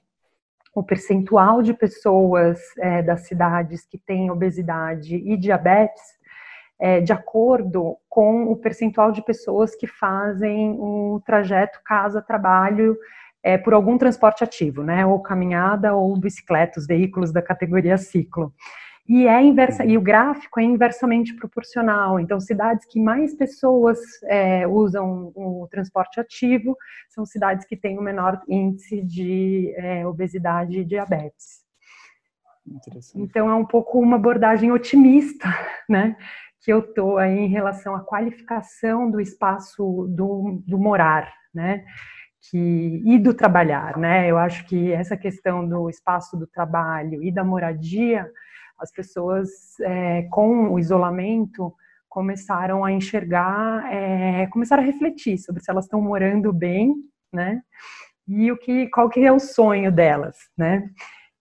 o 0.72 0.82
percentual 0.84 1.62
de 1.62 1.74
pessoas 1.74 2.60
é, 2.78 3.02
das 3.02 3.26
cidades 3.26 3.84
que 3.84 3.98
têm 3.98 4.30
obesidade 4.30 5.16
e 5.16 5.36
diabetes 5.36 6.17
é, 6.80 7.00
de 7.00 7.12
acordo 7.12 7.96
com 8.08 8.44
o 8.44 8.56
percentual 8.56 9.10
de 9.10 9.22
pessoas 9.22 9.74
que 9.74 9.86
fazem 9.86 10.76
o 10.78 11.20
trajeto 11.24 11.80
casa-trabalho 11.84 12.96
é, 13.42 13.56
por 13.56 13.72
algum 13.72 13.96
transporte 13.96 14.44
ativo, 14.44 14.82
né, 14.82 15.06
ou 15.06 15.20
caminhada 15.20 15.94
ou 15.94 16.16
bicicleta, 16.18 16.78
os 16.78 16.86
veículos 16.86 17.32
da 17.32 17.42
categoria 17.42 17.96
ciclo. 17.96 18.52
E 19.08 19.26
é 19.26 19.42
inversa, 19.42 19.86
e 19.86 19.96
o 19.96 20.02
gráfico 20.02 20.60
é 20.60 20.62
inversamente 20.62 21.34
proporcional. 21.34 22.20
Então, 22.20 22.38
cidades 22.38 22.84
que 22.84 23.00
mais 23.00 23.34
pessoas 23.34 23.98
é, 24.24 24.66
usam 24.66 25.32
o 25.34 25.66
transporte 25.70 26.20
ativo 26.20 26.76
são 27.08 27.24
cidades 27.24 27.64
que 27.64 27.74
têm 27.74 27.98
o 27.98 28.02
menor 28.02 28.38
índice 28.46 29.00
de 29.00 29.72
é, 29.78 30.06
obesidade 30.06 30.80
e 30.80 30.84
diabetes. 30.84 31.66
Então, 33.18 33.48
é 33.48 33.54
um 33.54 33.64
pouco 33.64 33.98
uma 33.98 34.16
abordagem 34.16 34.70
otimista, 34.70 35.48
né? 35.88 36.14
Que 36.60 36.72
eu 36.72 36.80
estou 36.80 37.18
aí 37.18 37.38
em 37.38 37.48
relação 37.48 37.94
à 37.94 38.00
qualificação 38.00 39.10
do 39.10 39.20
espaço 39.20 40.06
do, 40.10 40.62
do 40.66 40.78
morar, 40.78 41.32
né? 41.54 41.84
Que, 42.50 43.02
e 43.04 43.18
do 43.18 43.34
trabalhar, 43.34 43.96
né? 43.96 44.30
Eu 44.30 44.38
acho 44.38 44.66
que 44.66 44.92
essa 44.92 45.16
questão 45.16 45.68
do 45.68 45.88
espaço 45.90 46.36
do 46.36 46.46
trabalho 46.46 47.22
e 47.22 47.32
da 47.32 47.44
moradia 47.44 48.30
as 48.78 48.92
pessoas, 48.92 49.48
é, 49.80 50.22
com 50.30 50.72
o 50.72 50.78
isolamento, 50.78 51.74
começaram 52.08 52.84
a 52.84 52.92
enxergar, 52.92 53.92
é, 53.92 54.46
começaram 54.46 54.82
a 54.82 54.86
refletir 54.86 55.38
sobre 55.38 55.62
se 55.62 55.70
elas 55.70 55.84
estão 55.84 56.00
morando 56.00 56.52
bem, 56.52 56.94
né? 57.32 57.60
E 58.26 58.50
o 58.52 58.56
que, 58.56 58.88
qual 58.88 59.08
que 59.08 59.20
é 59.20 59.32
o 59.32 59.40
sonho 59.40 59.90
delas, 59.90 60.36
né? 60.56 60.88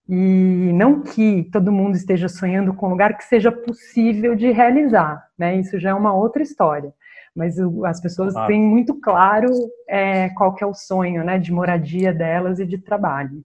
E 0.08 0.72
não 0.72 1.02
que 1.02 1.48
todo 1.52 1.70
mundo 1.70 1.94
esteja 1.94 2.28
sonhando 2.28 2.72
com 2.72 2.86
um 2.86 2.90
lugar 2.90 3.16
que 3.16 3.24
seja 3.24 3.52
possível 3.52 4.34
de 4.34 4.50
realizar, 4.50 5.28
né? 5.36 5.56
Isso 5.56 5.78
já 5.78 5.90
é 5.90 5.94
uma 5.94 6.14
outra 6.14 6.42
história. 6.42 6.94
Mas 7.36 7.56
as 7.84 8.00
pessoas 8.00 8.34
ah. 8.34 8.46
têm 8.46 8.60
muito 8.60 8.94
claro 8.94 9.50
é, 9.86 10.30
qual 10.30 10.54
que 10.54 10.64
é 10.64 10.66
o 10.66 10.72
sonho, 10.72 11.22
né? 11.22 11.38
De 11.38 11.52
moradia 11.52 12.12
delas 12.12 12.58
e 12.58 12.64
de 12.64 12.78
trabalho. 12.78 13.44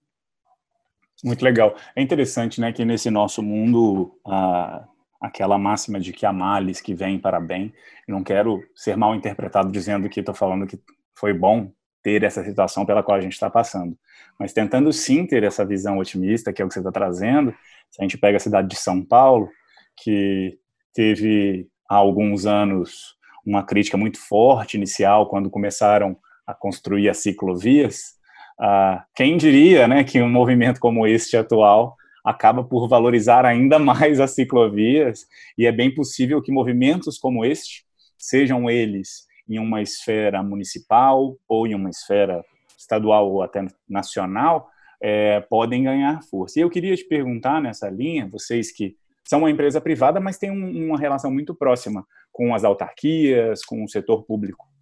Muito 1.24 1.44
legal. 1.44 1.76
É 1.96 2.02
interessante, 2.02 2.60
né, 2.60 2.74
que 2.74 2.84
nesse 2.84 3.10
nosso 3.10 3.42
mundo, 3.42 4.20
ah, 4.28 4.84
aquela 5.22 5.58
máxima 5.58 6.00
de 6.00 6.12
que 6.12 6.26
há 6.26 6.34
males 6.34 6.82
que 6.82 6.94
vêm 6.94 7.18
para 7.18 7.40
bem, 7.40 7.74
eu 8.08 8.14
não 8.14 8.24
quero 8.24 8.62
ser 8.76 8.98
mal 8.98 9.16
interpretado 9.16 9.72
dizendo 9.72 10.10
que 10.10 10.20
estou 10.20 10.36
falando 10.36 10.68
que 10.68 10.78
foi 11.16 11.34
bom 11.34 11.72
ter 12.04 12.24
essa 12.24 12.44
situação 12.44 12.86
pela 12.86 13.02
qual 13.02 13.18
a 13.18 13.22
gente 13.22 13.34
está 13.34 13.50
passando, 13.50 13.98
mas 14.38 14.52
tentando 14.54 14.92
sim 14.92 15.26
ter 15.26 15.44
essa 15.44 15.66
visão 15.66 15.98
otimista, 15.98 16.52
que 16.52 16.62
é 16.62 16.66
o 16.66 16.68
que 16.68 16.74
você 16.74 16.82
está 16.82 16.92
trazendo, 16.92 17.52
se 17.90 18.02
a 18.02 18.04
gente 18.04 18.18
pega 18.18 18.38
a 18.38 18.40
cidade 18.40 18.68
de 18.68 18.76
São 18.76 19.04
Paulo, 19.04 19.50
que 19.96 20.60
teve 20.94 21.68
há 21.90 21.96
alguns 21.96 22.46
anos 22.46 23.16
uma 23.46 23.64
crítica 23.64 23.98
muito 23.98 24.20
forte 24.20 24.78
inicial 24.78 25.30
quando 25.30 25.50
começaram 25.50 26.18
a 26.46 26.54
construir 26.54 27.10
as 27.10 27.18
ciclovias, 27.18 28.14
ah, 28.60 29.04
quem 29.16 29.38
diria 29.38 29.88
né, 29.88 30.04
que 30.04 30.22
um 30.22 30.30
movimento 30.30 30.80
como 30.80 31.08
este 31.08 31.38
atual 31.38 31.96
acaba 32.24 32.64
por 32.64 32.88
valorizar 32.88 33.46
ainda 33.46 33.78
mais 33.80 34.20
as 34.20 34.32
ciclovias, 34.32 35.26
e 35.58 35.66
é 35.66 35.72
bem 35.72 35.94
possível 35.94 36.42
que 36.42 36.52
movimentos 36.52 37.18
como 37.18 37.44
este, 37.44 37.86
sejam 38.18 38.70
eles 38.70 39.28
em 39.48 39.60
uma 39.60 39.82
esfera 39.82 40.42
municipal 40.42 41.38
ou 41.48 41.68
em 41.68 41.76
uma 41.76 41.90
esfera 41.90 42.44
estadual 42.78 43.32
ou 43.32 43.42
até 43.42 43.66
nacional, 43.88 44.70
é, 45.02 45.42
podem 45.42 45.84
ganhar 45.84 46.24
força. 46.24 46.60
E 46.60 46.62
eu 46.62 46.70
queria 46.70 46.96
te 46.96 47.06
perguntar 47.06 47.62
nessa 47.62 47.90
linha, 47.90 48.28
vocês 48.32 48.72
que 48.72 48.96
são 49.24 49.40
uma 49.40 49.52
empresa 49.52 49.80
privada, 49.80 50.20
mas 50.20 50.38
têm 50.38 50.52
um, 50.52 50.88
uma 50.88 50.98
relação 50.98 51.32
muito 51.32 51.56
próxima 51.56 52.06
com 52.32 52.54
as 52.54 52.64
autarquias, 52.64 53.64
com 53.64 53.84
o 53.84 53.90
setor 53.90 54.24
público 54.24 54.74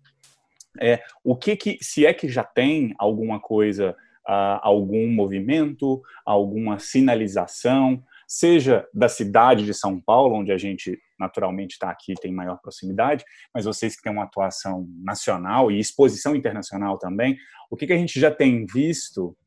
é, 0.79 1.01
o 1.23 1.35
que, 1.35 1.55
que 1.55 1.77
se 1.81 2.05
é 2.05 2.13
que 2.13 2.29
já 2.29 2.43
tem 2.43 2.93
alguma 2.97 3.39
coisa, 3.39 3.91
uh, 4.27 4.59
algum 4.61 5.07
movimento, 5.07 6.01
alguma 6.25 6.79
sinalização, 6.79 8.01
seja 8.27 8.87
da 8.93 9.09
cidade 9.09 9.65
de 9.65 9.73
São 9.73 9.99
Paulo, 9.99 10.35
onde 10.35 10.51
a 10.51 10.57
gente 10.57 10.97
naturalmente 11.21 11.71
está 11.71 11.89
aqui, 11.89 12.13
tem 12.15 12.33
maior 12.33 12.57
proximidade, 12.61 13.23
mas 13.53 13.65
vocês 13.65 13.95
que 13.95 14.01
têm 14.01 14.11
uma 14.11 14.23
atuação 14.23 14.87
nacional 15.01 15.71
e 15.71 15.79
exposição 15.79 16.35
internacional 16.35 16.97
também, 16.97 17.37
o 17.69 17.77
que, 17.77 17.87
que 17.87 17.93
a 17.93 17.97
gente 17.97 18.19
já 18.19 18.29
tem 18.29 18.65
visto 18.65 19.37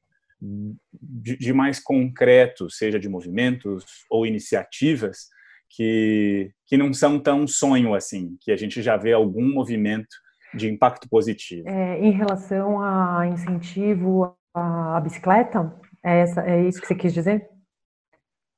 de, 0.92 1.36
de 1.36 1.52
mais 1.52 1.80
concreto, 1.80 2.70
seja 2.70 2.98
de 2.98 3.08
movimentos 3.08 3.84
ou 4.10 4.26
iniciativas, 4.26 5.28
que, 5.70 6.52
que 6.66 6.76
não 6.76 6.92
são 6.92 7.18
tão 7.18 7.46
sonho 7.46 7.94
assim, 7.94 8.36
que 8.40 8.52
a 8.52 8.56
gente 8.56 8.80
já 8.80 8.96
vê 8.96 9.12
algum 9.12 9.52
movimento 9.52 10.14
de 10.54 10.70
impacto 10.70 11.08
positivo? 11.08 11.68
É, 11.68 11.98
em 11.98 12.12
relação 12.12 12.80
a 12.80 13.26
incentivo 13.26 14.36
à 14.54 15.00
bicicleta, 15.00 15.74
é, 16.04 16.20
essa, 16.20 16.42
é 16.42 16.62
isso 16.66 16.80
que 16.80 16.86
você 16.86 16.94
quis 16.94 17.12
dizer? 17.12 17.48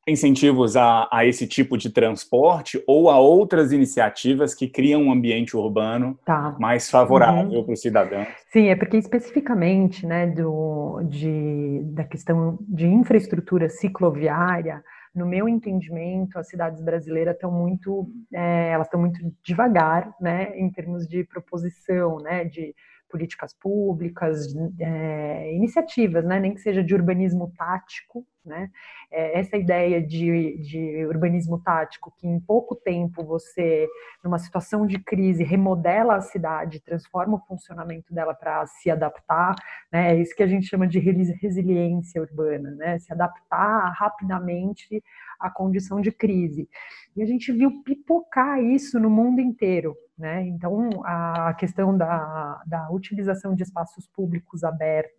Incentivos 0.08 0.76
a, 0.76 1.08
a 1.10 1.24
esse 1.24 1.46
tipo 1.46 1.76
de 1.76 1.90
transporte 1.90 2.82
ou 2.86 3.10
a 3.10 3.18
outras 3.18 3.72
iniciativas 3.72 4.54
que 4.54 4.68
criam 4.68 5.02
um 5.02 5.12
ambiente 5.12 5.56
urbano 5.56 6.18
tá. 6.24 6.56
mais 6.60 6.88
favorável 6.88 7.58
uhum. 7.58 7.64
para 7.64 7.72
o 7.72 7.76
cidadão? 7.76 8.26
Sim, 8.52 8.68
é 8.68 8.76
porque 8.76 8.96
especificamente 8.96 10.06
né, 10.06 10.26
do, 10.28 11.02
de, 11.08 11.80
da 11.86 12.04
questão 12.04 12.58
de 12.60 12.86
infraestrutura 12.86 13.68
cicloviária, 13.68 14.82
no 15.16 15.26
meu 15.26 15.48
entendimento, 15.48 16.38
as 16.38 16.48
cidades 16.48 16.82
brasileiras 16.82 17.34
estão 17.34 17.50
muito, 17.50 18.06
é, 18.32 18.70
elas 18.70 18.86
estão 18.86 19.00
muito 19.00 19.18
devagar, 19.42 20.14
né, 20.20 20.56
em 20.56 20.70
termos 20.70 21.08
de 21.08 21.24
proposição, 21.24 22.18
né, 22.18 22.44
de 22.44 22.74
políticas 23.08 23.54
públicas, 23.58 24.54
é, 24.78 25.54
iniciativas, 25.54 26.24
né, 26.24 26.38
nem 26.38 26.52
que 26.54 26.60
seja 26.60 26.84
de 26.84 26.94
urbanismo 26.94 27.50
tático, 27.56 28.26
né, 28.46 28.70
é, 29.10 29.38
essa 29.38 29.56
ideia 29.56 30.00
de, 30.00 30.58
de 30.58 31.04
urbanismo 31.06 31.60
tático, 31.60 32.12
que 32.16 32.26
em 32.26 32.40
pouco 32.40 32.74
tempo 32.74 33.24
você, 33.24 33.88
numa 34.22 34.38
situação 34.38 34.86
de 34.86 34.98
crise, 34.98 35.42
remodela 35.42 36.16
a 36.16 36.20
cidade, 36.20 36.80
transforma 36.80 37.36
o 37.36 37.46
funcionamento 37.46 38.14
dela 38.14 38.34
para 38.34 38.64
se 38.66 38.90
adaptar, 38.90 39.54
né, 39.92 40.12
é 40.12 40.20
isso 40.20 40.34
que 40.34 40.42
a 40.42 40.46
gente 40.46 40.66
chama 40.66 40.86
de 40.86 40.98
resiliência 40.98 42.22
urbana, 42.22 42.70
né, 42.76 42.98
se 42.98 43.12
adaptar 43.12 43.92
rapidamente 43.92 45.02
à 45.38 45.50
condição 45.50 46.00
de 46.00 46.12
crise. 46.12 46.68
E 47.16 47.22
a 47.22 47.26
gente 47.26 47.52
viu 47.52 47.82
pipocar 47.82 48.62
isso 48.62 49.00
no 49.00 49.10
mundo 49.10 49.40
inteiro, 49.40 49.96
né? 50.18 50.42
Então, 50.46 50.90
a 51.04 51.54
questão 51.54 51.96
da, 51.96 52.62
da 52.66 52.90
utilização 52.90 53.54
de 53.54 53.62
espaços 53.62 54.06
públicos 54.08 54.64
abertos 54.64 55.16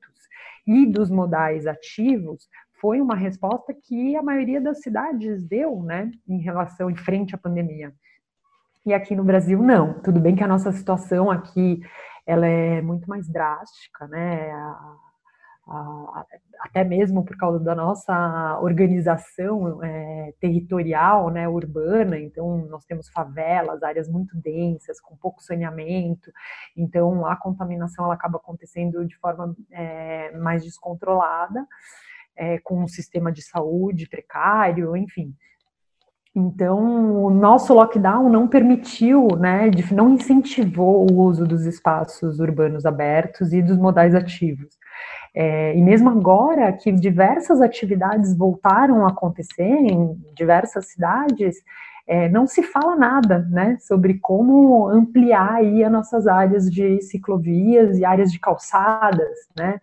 e 0.65 0.85
dos 0.85 1.09
modais 1.09 1.65
ativos 1.65 2.47
foi 2.79 3.01
uma 3.01 3.15
resposta 3.15 3.73
que 3.73 4.15
a 4.15 4.23
maioria 4.23 4.61
das 4.61 4.81
cidades 4.81 5.43
deu, 5.43 5.81
né, 5.83 6.11
em 6.27 6.39
relação, 6.39 6.89
em 6.89 6.95
frente 6.95 7.35
à 7.35 7.37
pandemia. 7.37 7.93
E 8.85 8.93
aqui 8.93 9.15
no 9.15 9.23
Brasil, 9.23 9.61
não. 9.61 9.99
Tudo 10.01 10.19
bem 10.19 10.35
que 10.35 10.43
a 10.43 10.47
nossa 10.47 10.71
situação 10.71 11.29
aqui 11.29 11.81
ela 12.25 12.45
é 12.45 12.81
muito 12.81 13.09
mais 13.09 13.27
drástica, 13.27 14.07
né? 14.07 14.51
A, 14.51 14.95
até 16.61 16.83
mesmo 16.83 17.25
por 17.25 17.35
causa 17.35 17.59
da 17.59 17.75
nossa 17.75 18.57
organização 18.61 19.83
é, 19.83 20.33
territorial, 20.39 21.29
né, 21.29 21.47
urbana. 21.47 22.17
Então, 22.17 22.65
nós 22.69 22.85
temos 22.85 23.09
favelas, 23.09 23.83
áreas 23.83 24.07
muito 24.07 24.35
densas, 24.37 25.01
com 25.01 25.15
pouco 25.17 25.43
saneamento. 25.43 26.31
Então, 26.75 27.25
a 27.25 27.35
contaminação 27.35 28.05
ela 28.05 28.13
acaba 28.13 28.37
acontecendo 28.37 29.05
de 29.05 29.17
forma 29.17 29.53
é, 29.71 30.31
mais 30.37 30.63
descontrolada, 30.63 31.67
é, 32.37 32.59
com 32.59 32.83
um 32.83 32.87
sistema 32.87 33.31
de 33.31 33.41
saúde 33.41 34.07
precário, 34.07 34.95
enfim. 34.95 35.33
Então, 36.35 37.23
o 37.23 37.31
nosso 37.31 37.73
lockdown 37.73 38.29
não 38.29 38.47
permitiu, 38.47 39.27
né, 39.39 39.71
não 39.91 40.09
incentivou 40.09 41.11
o 41.11 41.15
uso 41.15 41.47
dos 41.47 41.65
espaços 41.65 42.39
urbanos 42.39 42.85
abertos 42.85 43.51
e 43.53 43.61
dos 43.61 43.75
modais 43.75 44.13
ativos. 44.13 44.77
É, 45.33 45.75
e 45.75 45.81
mesmo 45.81 46.09
agora 46.09 46.71
que 46.73 46.91
diversas 46.91 47.59
atividades 47.59 48.37
voltaram 48.37 49.03
a 49.03 49.09
acontecer 49.09 49.63
em 49.63 50.15
diversas 50.35 50.91
cidades, 50.91 51.55
é, 52.07 52.29
não 52.29 52.45
se 52.45 52.61
fala 52.61 52.95
nada 52.95 53.47
né, 53.49 53.77
sobre 53.81 54.19
como 54.19 54.87
ampliar 54.87 55.55
aí 55.55 55.83
as 55.83 55.91
nossas 55.91 56.27
áreas 56.27 56.71
de 56.71 57.01
ciclovias 57.01 57.97
e 57.97 58.05
áreas 58.05 58.31
de 58.31 58.39
calçadas, 58.39 59.37
né? 59.57 59.79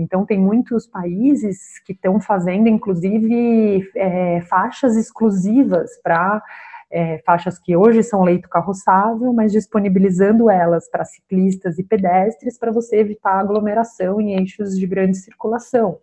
Então, 0.00 0.24
tem 0.24 0.38
muitos 0.38 0.86
países 0.86 1.78
que 1.84 1.92
estão 1.92 2.20
fazendo, 2.20 2.68
inclusive, 2.68 3.88
é, 3.94 4.40
faixas 4.42 4.96
exclusivas 4.96 5.90
para 6.02 6.42
é, 6.90 7.18
faixas 7.24 7.58
que 7.58 7.76
hoje 7.76 8.02
são 8.02 8.22
leito 8.22 8.48
carroçável, 8.48 9.32
mas 9.32 9.52
disponibilizando 9.52 10.50
elas 10.50 10.90
para 10.90 11.04
ciclistas 11.04 11.78
e 11.78 11.84
pedestres 11.84 12.58
para 12.58 12.72
você 12.72 12.96
evitar 12.96 13.38
aglomeração 13.38 14.20
em 14.20 14.34
eixos 14.36 14.76
de 14.76 14.86
grande 14.86 15.16
circulação. 15.16 15.98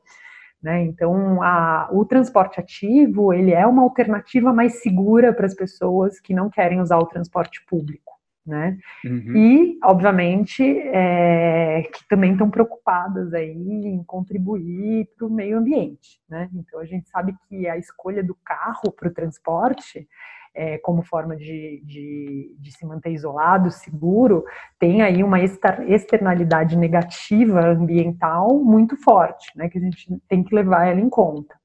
Né? 0.61 0.83
Então, 0.83 1.41
a, 1.43 1.89
o 1.91 2.05
transporte 2.05 2.59
ativo 2.59 3.33
ele 3.33 3.51
é 3.51 3.65
uma 3.67 3.83
alternativa 3.83 4.53
mais 4.53 4.81
segura 4.81 5.33
para 5.33 5.45
as 5.45 5.53
pessoas 5.53 6.19
que 6.19 6.33
não 6.33 6.49
querem 6.49 6.79
usar 6.79 6.97
o 6.97 7.05
transporte 7.05 7.63
público 7.65 8.06
né? 8.47 8.77
Uhum. 9.05 9.35
E, 9.35 9.79
obviamente, 9.83 10.63
é, 10.63 11.83
que 11.93 12.07
também 12.07 12.31
estão 12.31 12.49
preocupadas 12.49 13.33
aí 13.33 13.51
em 13.51 14.01
contribuir 14.03 15.09
para 15.17 15.27
o 15.27 15.29
meio 15.29 15.57
ambiente, 15.57 16.21
né? 16.29 16.49
Então, 16.53 16.79
a 16.79 16.85
gente 16.85 17.09
sabe 17.09 17.35
que 17.47 17.67
a 17.67 17.77
escolha 17.77 18.23
do 18.23 18.35
carro 18.45 18.91
para 18.91 19.09
o 19.09 19.13
transporte, 19.13 20.07
é, 20.55 20.77
como 20.79 21.03
forma 21.03 21.35
de, 21.35 21.83
de, 21.85 22.55
de, 22.57 22.71
se 22.71 22.85
manter 22.85 23.11
isolado, 23.11 23.69
seguro, 23.69 24.43
tem 24.79 25.01
aí 25.01 25.23
uma 25.23 25.39
externalidade 25.41 26.75
negativa 26.75 27.59
ambiental 27.67 28.57
muito 28.63 28.95
forte, 28.97 29.51
né? 29.55 29.69
Que 29.69 29.77
a 29.77 29.81
gente 29.81 30.07
tem 30.27 30.43
que 30.43 30.55
levar 30.55 30.87
ela 30.87 31.01
em 31.01 31.09
conta. 31.09 31.56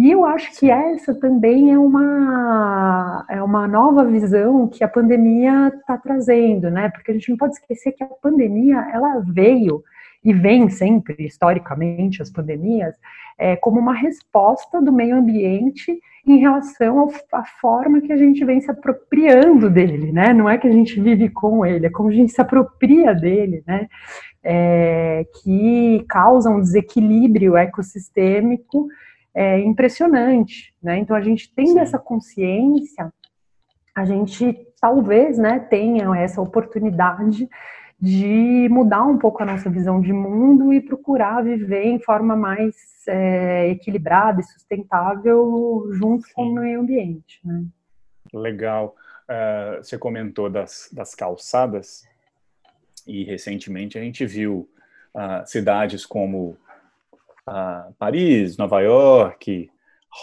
E 0.00 0.10
eu 0.10 0.24
acho 0.24 0.58
que 0.58 0.70
essa 0.70 1.14
também 1.14 1.70
é 1.70 1.78
uma, 1.78 3.22
é 3.28 3.42
uma 3.42 3.68
nova 3.68 4.02
visão 4.02 4.66
que 4.66 4.82
a 4.82 4.88
pandemia 4.88 5.68
está 5.68 5.98
trazendo, 5.98 6.70
né? 6.70 6.88
Porque 6.88 7.10
a 7.10 7.14
gente 7.14 7.28
não 7.28 7.36
pode 7.36 7.52
esquecer 7.52 7.92
que 7.92 8.02
a 8.02 8.06
pandemia 8.06 8.78
ela 8.94 9.22
veio 9.28 9.84
e 10.24 10.32
vem 10.32 10.70
sempre, 10.70 11.26
historicamente, 11.26 12.22
as 12.22 12.30
pandemias, 12.30 12.94
é, 13.36 13.56
como 13.56 13.78
uma 13.78 13.92
resposta 13.92 14.80
do 14.80 14.90
meio 14.90 15.16
ambiente 15.16 16.00
em 16.26 16.38
relação 16.38 17.08
à 17.30 17.44
forma 17.60 18.00
que 18.00 18.10
a 18.10 18.16
gente 18.16 18.42
vem 18.42 18.58
se 18.58 18.70
apropriando 18.70 19.68
dele, 19.68 20.12
né? 20.12 20.32
Não 20.32 20.48
é 20.48 20.56
que 20.56 20.66
a 20.66 20.72
gente 20.72 20.98
vive 20.98 21.28
com 21.28 21.66
ele, 21.66 21.84
é 21.84 21.90
como 21.90 22.08
a 22.08 22.12
gente 22.12 22.32
se 22.32 22.40
apropria 22.40 23.14
dele, 23.14 23.62
né? 23.66 23.86
É, 24.42 25.26
que 25.42 26.02
causa 26.08 26.48
um 26.48 26.58
desequilíbrio 26.58 27.54
ecossistêmico 27.54 28.88
é 29.34 29.60
impressionante, 29.60 30.74
né? 30.82 30.98
Então 30.98 31.16
a 31.16 31.20
gente 31.20 31.52
tendo 31.54 31.74
Sim. 31.74 31.80
essa 31.80 31.98
consciência, 31.98 33.12
a 33.94 34.04
gente 34.04 34.66
talvez, 34.80 35.36
né, 35.36 35.58
tenha 35.58 36.16
essa 36.16 36.40
oportunidade 36.40 37.48
de 38.00 38.66
mudar 38.70 39.04
um 39.04 39.18
pouco 39.18 39.42
a 39.42 39.46
nossa 39.46 39.68
visão 39.68 40.00
de 40.00 40.12
mundo 40.12 40.72
e 40.72 40.80
procurar 40.80 41.44
viver 41.44 41.84
em 41.84 42.00
forma 42.00 42.34
mais 42.34 42.74
é, 43.06 43.68
equilibrada 43.68 44.40
e 44.40 44.44
sustentável 44.44 45.86
junto 45.92 46.26
Sim. 46.26 46.32
com 46.34 46.42
o 46.44 46.54
meio 46.54 46.80
ambiente. 46.80 47.40
Né? 47.44 47.64
Legal. 48.32 48.96
Uh, 49.28 49.76
você 49.76 49.98
comentou 49.98 50.48
das, 50.48 50.88
das 50.92 51.14
calçadas 51.14 52.08
e 53.06 53.22
recentemente 53.22 53.98
a 53.98 54.00
gente 54.00 54.24
viu 54.24 54.68
uh, 55.14 55.46
cidades 55.46 56.06
como 56.06 56.56
Paris, 57.98 58.56
Nova 58.56 58.80
York, 58.80 59.70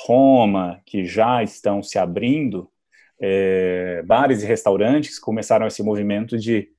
Roma, 0.05 0.79
que 0.85 1.05
já 1.05 1.43
estão 1.43 1.81
se 1.81 1.97
abrindo, 1.97 2.69
é, 3.19 4.03
bares 4.05 4.43
e 4.43 4.45
restaurantes 4.45 5.17
começaram 5.19 5.67
esse 5.67 5.81
movimento 5.81 6.37
de 6.37 6.69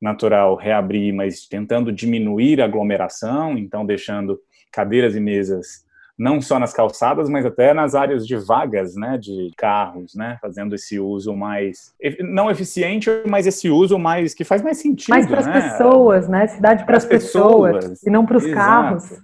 natural 0.00 0.56
reabrir, 0.56 1.12
mas 1.12 1.46
tentando 1.46 1.92
diminuir 1.92 2.60
a 2.60 2.64
aglomeração, 2.64 3.56
então 3.56 3.86
deixando 3.86 4.38
cadeiras 4.70 5.14
e 5.14 5.20
mesas 5.20 5.84
não 6.16 6.40
só 6.40 6.60
nas 6.60 6.72
calçadas, 6.72 7.28
mas 7.28 7.44
até 7.44 7.74
nas 7.74 7.94
áreas 7.94 8.24
de 8.24 8.36
vagas, 8.36 8.94
né, 8.94 9.18
de 9.18 9.50
carros, 9.56 10.14
né, 10.14 10.38
fazendo 10.40 10.74
esse 10.74 11.00
uso 11.00 11.34
mais 11.34 11.92
não 12.20 12.48
eficiente, 12.48 13.10
mas 13.28 13.46
esse 13.46 13.68
uso 13.68 13.98
mais 13.98 14.32
que 14.32 14.44
faz 14.44 14.62
mais 14.62 14.78
sentido, 14.78 15.10
mais 15.10 15.26
para 15.26 15.40
as 15.40 15.46
né? 15.46 15.60
pessoas, 15.60 16.28
né, 16.28 16.46
cidade 16.46 16.84
para 16.84 16.96
as 16.96 17.04
pessoas, 17.04 17.76
pessoas, 17.76 18.02
e 18.04 18.10
não 18.10 18.24
para 18.24 18.36
os 18.36 18.46
carros. 18.46 19.20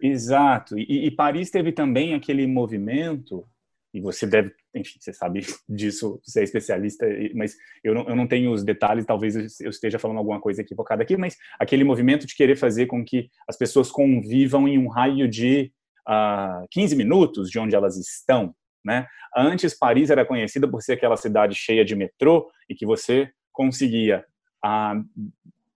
Exato. 0.00 0.78
E, 0.78 1.06
e, 1.06 1.10
Paris 1.10 1.50
teve 1.50 1.72
também 1.72 2.14
aquele 2.14 2.46
movimento, 2.46 3.46
e 3.92 4.00
você 4.00 4.26
deve, 4.26 4.52
enfim, 4.74 4.98
você 5.00 5.12
sabe 5.12 5.40
disso, 5.68 6.20
você 6.24 6.40
é 6.40 6.44
especialista, 6.44 7.06
mas 7.34 7.56
eu 7.82 7.94
não, 7.94 8.08
eu 8.08 8.16
não 8.16 8.26
tenho 8.26 8.52
os 8.52 8.62
detalhes, 8.62 9.06
talvez 9.06 9.60
eu 9.60 9.70
esteja 9.70 9.98
falando 9.98 10.18
alguma 10.18 10.40
coisa 10.40 10.60
equivocada 10.60 11.02
aqui, 11.02 11.16
mas 11.16 11.36
aquele 11.58 11.84
movimento 11.84 12.26
de 12.26 12.34
querer 12.34 12.56
fazer 12.56 12.86
com 12.86 13.04
que 13.04 13.30
as 13.48 13.56
pessoas 13.56 13.90
convivam 13.90 14.68
em 14.68 14.78
um 14.78 14.88
raio 14.88 15.28
de 15.28 15.72
uh, 16.06 16.12
ah, 16.12 16.64
15 16.70 16.96
minutos 16.96 17.50
de 17.50 17.58
onde 17.58 17.74
elas 17.74 17.96
estão. 17.96 18.54
Né? 18.84 19.06
Antes, 19.34 19.72
Paris 19.72 20.10
era 20.10 20.26
conhecida 20.26 20.68
por 20.68 20.82
ser 20.82 20.92
aquela 20.92 21.16
cidade 21.16 21.54
cheia 21.54 21.84
de 21.84 21.96
metrô 21.96 22.50
e 22.68 22.74
que 22.74 22.84
você 22.84 23.30
conseguia 23.50 24.24
a 24.62 24.94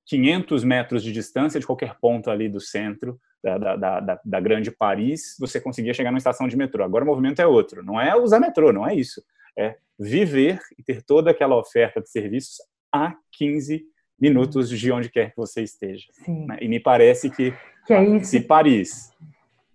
500 0.07 0.65
metros 0.65 1.03
de 1.03 1.13
distância 1.13 1.59
de 1.59 1.67
qualquer 1.67 1.95
ponto 2.01 2.31
ali 2.31 2.49
do 2.49 2.61
centro 2.61 3.19
da, 3.43 3.59
da, 3.59 4.01
da, 4.01 4.21
da, 4.25 4.41
grande 4.41 4.71
Paris, 4.71 5.37
você 5.39 5.61
conseguia 5.61 5.95
chegar 5.95 6.11
numa 6.11 6.19
estação 6.19 6.49
de 6.49 6.57
metrô. 6.57 6.83
Agora 6.83 7.05
o 7.05 7.07
movimento 7.07 7.41
é 7.41 7.47
outro. 7.47 7.85
Não 7.85 8.01
é 8.01 8.17
usar 8.17 8.41
metrô, 8.41 8.73
não 8.73 8.87
é 8.87 8.95
isso. 8.95 9.23
É 9.57 9.77
viver 9.99 10.61
e 10.79 10.83
ter 10.83 11.03
toda 11.03 11.31
aquela 11.31 11.57
oferta 11.57 12.01
de 12.01 12.11
serviços 12.11 12.57
a 12.93 13.15
15 13.33 13.85
minutos 14.21 14.69
de 14.69 14.91
onde 14.91 15.09
quer 15.09 15.31
que 15.31 15.37
você 15.37 15.63
esteja. 15.63 16.07
Sim. 16.25 16.47
E 16.61 16.69
me 16.69 16.81
parece 16.81 17.31
que, 17.31 17.55
que 17.87 17.93
é 17.93 18.23
se 18.23 18.41
Paris, 18.41 19.13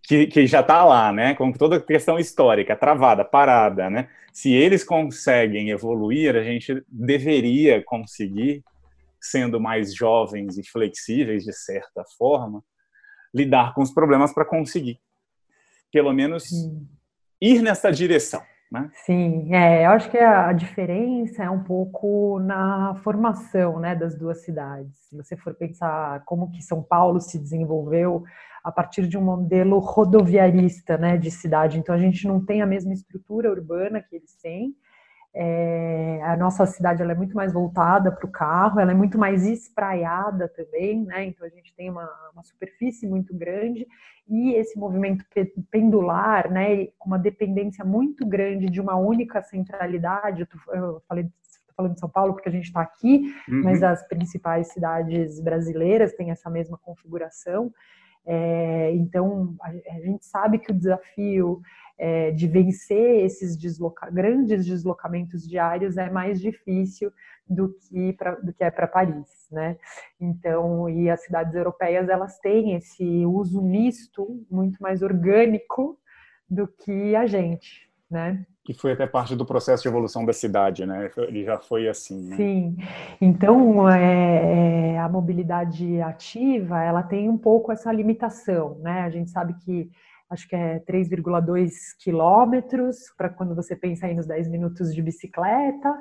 que, 0.03 0.27
que 0.27 0.45
já 0.45 0.59
está 0.59 0.83
lá, 0.83 1.11
né, 1.11 1.33
com 1.33 1.51
toda 1.51 1.77
a 1.77 1.81
questão 1.81 2.19
histórica, 2.19 2.75
travada, 2.75 3.23
parada, 3.23 3.89
né, 3.89 4.09
se 4.33 4.51
eles 4.51 4.83
conseguem 4.83 5.69
evoluir, 5.69 6.35
a 6.35 6.43
gente 6.43 6.83
deveria 6.87 7.81
conseguir, 7.83 8.63
sendo 9.21 9.59
mais 9.59 9.95
jovens 9.95 10.57
e 10.57 10.63
flexíveis 10.63 11.43
de 11.43 11.53
certa 11.53 12.03
forma, 12.17 12.61
lidar 13.33 13.73
com 13.73 13.81
os 13.81 13.91
problemas 13.91 14.33
para 14.33 14.45
conseguir, 14.45 14.99
pelo 15.91 16.13
menos, 16.13 16.43
Sim. 16.43 16.87
ir 17.41 17.61
nessa 17.61 17.91
direção. 17.91 18.41
Né? 18.73 18.89
Sim, 19.05 19.53
é, 19.53 19.85
eu 19.85 19.91
acho 19.91 20.09
que 20.09 20.17
a 20.17 20.51
diferença 20.51 21.43
é 21.43 21.49
um 21.49 21.63
pouco 21.63 22.39
na 22.39 22.95
formação 23.03 23.79
né, 23.79 23.93
das 23.95 24.17
duas 24.17 24.43
cidades. 24.43 24.97
Se 25.09 25.15
você 25.15 25.37
for 25.37 25.53
pensar 25.53 26.23
como 26.25 26.49
que 26.49 26.59
São 26.63 26.81
Paulo 26.81 27.21
se 27.21 27.37
desenvolveu 27.37 28.23
a 28.63 28.71
partir 28.71 29.07
de 29.07 29.15
um 29.15 29.21
modelo 29.21 29.77
rodoviarista 29.77 30.97
né, 30.97 31.17
de 31.17 31.29
cidade, 31.29 31.77
então 31.77 31.93
a 31.93 31.99
gente 31.99 32.27
não 32.27 32.43
tem 32.43 32.63
a 32.63 32.65
mesma 32.65 32.93
estrutura 32.93 33.51
urbana 33.51 34.01
que 34.01 34.15
eles 34.15 34.35
têm, 34.41 34.73
é, 35.35 36.21
a 36.23 36.37
nossa 36.37 36.65
cidade 36.65 37.01
ela 37.01 37.11
é 37.11 37.15
muito 37.15 37.35
mais 37.35 37.51
voltada 37.51 38.11
para 38.11 38.25
o 38.25 38.31
carro, 38.31 38.79
ela 38.79 38.91
é 38.91 38.95
muito 38.95 39.17
mais 39.17 39.45
espraiada 39.45 40.47
também, 40.47 41.03
né? 41.05 41.25
Então 41.25 41.45
a 41.45 41.49
gente 41.49 41.73
tem 41.75 41.89
uma, 41.89 42.07
uma 42.33 42.43
superfície 42.43 43.07
muito 43.07 43.35
grande 43.35 43.87
e 44.27 44.53
esse 44.53 44.77
movimento 44.77 45.25
pendular, 45.71 46.51
né? 46.51 46.87
Com 46.99 47.07
uma 47.07 47.19
dependência 47.19 47.83
muito 47.83 48.25
grande 48.25 48.69
de 48.69 48.79
uma 48.79 48.95
única 48.95 49.41
centralidade. 49.41 50.47
Eu, 50.71 51.01
falei 51.07 51.27
falando 51.75 51.95
de 51.95 51.99
São 51.99 52.09
Paulo 52.09 52.33
porque 52.33 52.49
a 52.49 52.51
gente 52.51 52.65
está 52.65 52.81
aqui, 52.81 53.33
uhum. 53.49 53.63
mas 53.63 53.81
as 53.81 54.07
principais 54.07 54.67
cidades 54.67 55.39
brasileiras 55.39 56.13
têm 56.13 56.29
essa 56.29 56.47
mesma 56.47 56.77
configuração. 56.77 57.73
É, 58.25 58.91
então, 58.93 59.55
a, 59.61 59.69
a, 59.69 59.99
gente 59.99 60.25
sabe 60.25 60.57
que 60.57 60.71
o 60.71 60.75
desafio 60.75 61.61
é, 61.97 62.31
de 62.31 62.47
vencer 62.47 63.25
esses 63.25 63.57
desloca 63.57 64.09
grandes 64.09 64.65
deslocamentos 64.65 65.47
diários 65.47 65.97
é 65.97 66.09
mais 66.09 66.39
difícil 66.39 67.11
do 67.47 67.73
que, 67.73 68.13
pra, 68.13 68.35
do 68.35 68.53
que 68.53 68.63
é 68.63 68.71
para 68.71 68.87
Paris, 68.87 69.47
né? 69.51 69.77
Então, 70.19 70.89
e 70.89 71.09
as 71.09 71.23
cidades 71.23 71.53
europeias 71.53 72.07
elas 72.07 72.39
têm 72.39 72.75
esse 72.75 73.25
uso 73.25 73.61
misto 73.61 74.45
muito 74.49 74.81
mais 74.81 75.01
orgânico 75.01 75.99
do 76.49 76.67
que 76.67 77.15
a 77.15 77.25
gente, 77.25 77.89
né? 78.09 78.45
Que 78.63 78.73
foi 78.73 78.93
até 78.93 79.05
parte 79.05 79.35
do 79.35 79.45
processo 79.45 79.83
de 79.83 79.89
evolução 79.89 80.25
da 80.25 80.31
cidade, 80.31 80.85
né? 80.85 81.11
Ele 81.17 81.43
já 81.43 81.57
foi 81.57 81.87
assim. 81.89 82.29
Né? 82.29 82.35
Sim. 82.37 82.77
Então, 83.19 83.89
é, 83.89 84.93
é 84.93 84.99
a 84.99 85.09
mobilidade 85.09 86.01
ativa, 86.01 86.81
ela 86.81 87.03
tem 87.03 87.29
um 87.29 87.37
pouco 87.37 87.71
essa 87.71 87.91
limitação, 87.91 88.77
né? 88.79 89.01
A 89.01 89.09
gente 89.09 89.29
sabe 89.31 89.53
que 89.55 89.89
acho 90.29 90.47
que 90.47 90.55
é 90.55 90.79
3,2 90.79 91.71
quilômetros 91.99 93.13
para 93.17 93.29
quando 93.29 93.53
você 93.53 93.75
pensa 93.75 94.07
aí 94.07 94.15
nos 94.15 94.25
10 94.25 94.49
minutos 94.49 94.93
de 94.93 95.01
bicicleta 95.01 95.93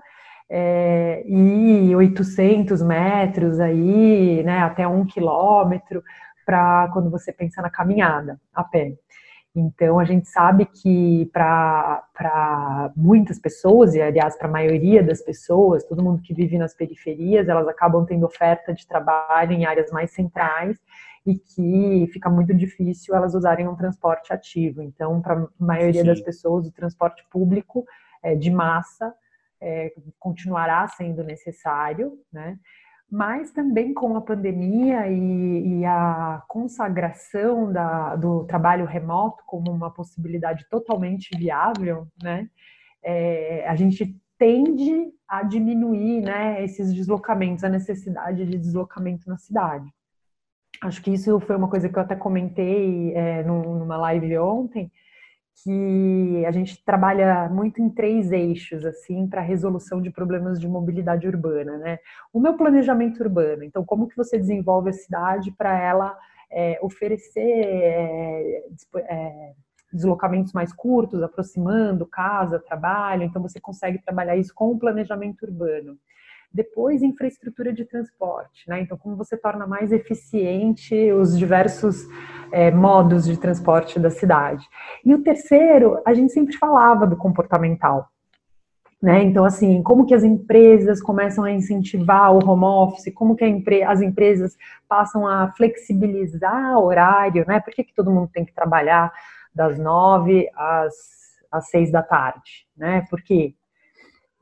é, 0.48 1.22
e 1.26 1.94
800 1.94 2.82
metros 2.82 3.58
aí, 3.58 4.42
né, 4.42 4.58
até 4.58 4.86
um 4.86 5.04
quilômetro 5.04 6.02
para 6.44 6.90
quando 6.92 7.10
você 7.10 7.32
pensa 7.32 7.62
na 7.62 7.70
caminhada 7.70 8.38
a 8.54 8.64
pé. 8.64 8.94
Então, 9.54 9.98
a 9.98 10.04
gente 10.04 10.28
sabe 10.28 10.64
que 10.64 11.28
para 11.32 12.90
muitas 12.96 13.38
pessoas, 13.38 13.94
e 13.94 14.00
aliás, 14.00 14.36
para 14.36 14.48
a 14.48 14.50
maioria 14.50 15.02
das 15.02 15.22
pessoas, 15.22 15.84
todo 15.84 16.02
mundo 16.02 16.22
que 16.22 16.32
vive 16.32 16.56
nas 16.56 16.74
periferias, 16.74 17.48
elas 17.48 17.68
acabam 17.68 18.06
tendo 18.06 18.24
oferta 18.24 18.72
de 18.72 18.86
trabalho 18.86 19.52
em 19.52 19.66
áreas 19.66 19.90
mais 19.90 20.10
centrais 20.10 20.78
e 21.26 21.34
que 21.34 22.08
fica 22.12 22.30
muito 22.30 22.54
difícil 22.54 23.14
elas 23.14 23.34
usarem 23.34 23.68
um 23.68 23.76
transporte 23.76 24.32
ativo. 24.32 24.82
Então, 24.82 25.20
para 25.20 25.34
a 25.34 25.48
maioria 25.58 26.00
Sim. 26.00 26.06
das 26.06 26.20
pessoas, 26.20 26.66
o 26.66 26.72
transporte 26.72 27.22
público 27.30 27.84
é, 28.22 28.34
de 28.34 28.50
massa 28.50 29.14
é, 29.60 29.92
continuará 30.18 30.88
sendo 30.88 31.22
necessário, 31.22 32.18
né? 32.32 32.58
Mas 33.12 33.52
também 33.52 33.92
com 33.92 34.16
a 34.16 34.22
pandemia 34.22 35.06
e, 35.06 35.80
e 35.80 35.84
a 35.84 36.42
consagração 36.48 37.70
da, 37.70 38.16
do 38.16 38.44
trabalho 38.44 38.86
remoto 38.86 39.44
como 39.46 39.70
uma 39.70 39.90
possibilidade 39.90 40.66
totalmente 40.70 41.28
viável, 41.36 42.08
né? 42.22 42.48
É, 43.04 43.68
a 43.68 43.76
gente 43.76 44.18
tende 44.38 45.12
a 45.28 45.42
diminuir 45.42 46.22
né, 46.22 46.64
esses 46.64 46.90
deslocamentos, 46.94 47.64
a 47.64 47.68
necessidade 47.68 48.46
de 48.46 48.56
deslocamento 48.56 49.28
na 49.28 49.36
cidade. 49.36 49.92
Acho 50.82 51.02
que 51.02 51.10
isso 51.10 51.38
foi 51.40 51.54
uma 51.54 51.68
coisa 51.68 51.90
que 51.90 51.98
eu 51.98 52.02
até 52.02 52.16
comentei 52.16 53.12
é, 53.14 53.42
numa 53.44 53.98
live 53.98 54.38
ontem, 54.38 54.90
que 55.62 56.44
a 56.46 56.50
gente 56.50 56.82
trabalha 56.84 57.48
muito 57.48 57.80
em 57.80 57.88
três 57.88 58.32
eixos 58.32 58.84
assim 58.84 59.26
para 59.28 59.40
resolução 59.40 60.00
de 60.00 60.10
problemas 60.10 60.60
de 60.60 60.66
mobilidade 60.66 61.26
urbana, 61.26 61.76
né? 61.78 61.98
O 62.32 62.40
meu 62.40 62.56
planejamento 62.56 63.20
urbano, 63.20 63.62
então 63.62 63.84
como 63.84 64.08
que 64.08 64.16
você 64.16 64.38
desenvolve 64.38 64.90
a 64.90 64.94
cidade 64.94 65.52
para 65.52 65.78
ela 65.78 66.16
é, 66.50 66.78
oferecer 66.82 67.40
é, 67.40 68.64
é, 68.96 69.52
deslocamentos 69.92 70.52
mais 70.52 70.72
curtos, 70.72 71.22
aproximando 71.22 72.06
casa, 72.06 72.58
trabalho, 72.58 73.22
então 73.22 73.40
você 73.40 73.60
consegue 73.60 73.98
trabalhar 73.98 74.36
isso 74.36 74.54
com 74.54 74.70
o 74.70 74.78
planejamento 74.78 75.42
urbano. 75.44 75.98
Depois, 76.52 77.02
infraestrutura 77.02 77.72
de 77.72 77.84
transporte, 77.84 78.68
né? 78.68 78.80
Então, 78.80 78.96
como 78.98 79.16
você 79.16 79.36
torna 79.36 79.66
mais 79.66 79.90
eficiente 79.92 81.12
os 81.12 81.38
diversos 81.38 82.06
é, 82.52 82.70
modos 82.70 83.24
de 83.24 83.36
transporte 83.38 83.98
da 83.98 84.10
cidade. 84.10 84.68
E 85.04 85.14
o 85.14 85.22
terceiro, 85.22 86.00
a 86.04 86.12
gente 86.12 86.32
sempre 86.32 86.56
falava 86.56 87.06
do 87.06 87.16
comportamental. 87.16 88.08
Né? 89.02 89.24
Então, 89.24 89.44
assim, 89.44 89.82
como 89.82 90.06
que 90.06 90.14
as 90.14 90.22
empresas 90.22 91.02
começam 91.02 91.42
a 91.42 91.50
incentivar 91.50 92.32
o 92.32 92.48
home 92.48 92.64
office, 92.64 93.12
como 93.12 93.34
que 93.34 93.44
as 93.84 94.00
empresas 94.00 94.56
passam 94.88 95.26
a 95.26 95.50
flexibilizar 95.56 96.78
o 96.78 96.84
horário, 96.84 97.44
né? 97.48 97.58
Por 97.58 97.74
que, 97.74 97.82
que 97.82 97.94
todo 97.94 98.12
mundo 98.12 98.30
tem 98.32 98.44
que 98.44 98.54
trabalhar 98.54 99.12
das 99.52 99.76
nove 99.76 100.48
às, 100.54 100.94
às 101.50 101.68
seis 101.68 101.90
da 101.90 102.00
tarde, 102.00 102.64
né? 102.76 103.04
Por 103.10 103.20
quê? 103.22 103.56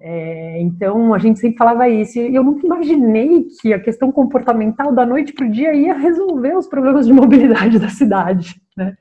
É, 0.03 0.61
então, 0.63 1.13
a 1.13 1.19
gente 1.19 1.39
sempre 1.39 1.59
falava 1.59 1.89
isso. 1.89 2.19
E 2.19 2.35
eu 2.35 2.43
nunca 2.43 2.65
imaginei 2.65 3.47
que 3.61 3.73
a 3.73 3.81
questão 3.81 4.11
comportamental 4.11 4.95
da 4.95 5.05
noite 5.05 5.33
para 5.33 5.47
o 5.47 5.51
dia 5.51 5.75
ia 5.75 5.95
resolver 5.95 6.57
os 6.57 6.67
problemas 6.67 7.07
de 7.07 7.13
mobilidade 7.13 7.79
da 7.79 7.91
cidade. 7.91 8.61
Né? 8.77 8.97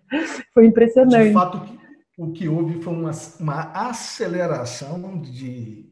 Foi 0.54 0.66
impressionante. 0.66 1.28
De 1.28 1.34
fato, 1.34 1.62
o 2.18 2.32
que 2.32 2.50
houve 2.50 2.82
foi 2.82 2.94
uma, 2.94 3.12
uma 3.40 3.72
aceleração 3.74 5.22
de, 5.22 5.86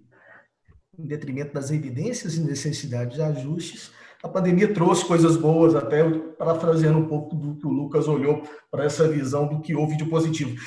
em 0.99 1.07
detrimento 1.07 1.53
das 1.53 1.71
evidências 1.71 2.35
e 2.35 2.41
necessidades 2.41 3.15
de 3.15 3.21
ajustes. 3.21 3.91
A 4.21 4.27
pandemia 4.27 4.73
trouxe 4.73 5.05
coisas 5.05 5.37
boas, 5.37 5.73
até 5.73 6.03
parafraseando 6.37 6.97
um 6.97 7.07
pouco 7.07 7.33
do 7.33 7.55
que 7.55 7.65
o 7.65 7.69
Lucas 7.69 8.09
olhou 8.09 8.43
para 8.69 8.83
essa 8.83 9.07
visão 9.07 9.47
do 9.47 9.61
que 9.61 9.73
houve 9.73 9.95
de 9.95 10.03
positivo. 10.03 10.59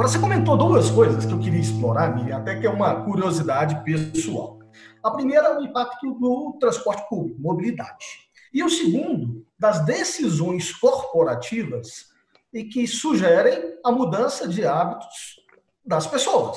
Agora, 0.00 0.12
você 0.12 0.18
comentou 0.18 0.56
duas 0.56 0.90
coisas 0.90 1.26
que 1.26 1.32
eu 1.34 1.38
queria 1.38 1.60
explorar, 1.60 2.16
Miriam, 2.16 2.38
até 2.38 2.58
que 2.58 2.66
é 2.66 2.70
uma 2.70 3.04
curiosidade 3.04 3.84
pessoal. 3.84 4.58
A 5.02 5.10
primeira 5.10 5.48
é 5.48 5.58
o 5.58 5.62
impacto 5.62 6.14
do 6.14 6.56
transporte 6.58 7.06
público, 7.06 7.38
mobilidade. 7.38 8.06
E 8.50 8.64
o 8.64 8.70
segundo, 8.70 9.44
das 9.58 9.84
decisões 9.84 10.72
corporativas 10.72 12.06
e 12.50 12.64
que 12.64 12.86
sugerem 12.86 13.74
a 13.84 13.92
mudança 13.92 14.48
de 14.48 14.64
hábitos 14.64 15.38
das 15.84 16.06
pessoas. 16.06 16.56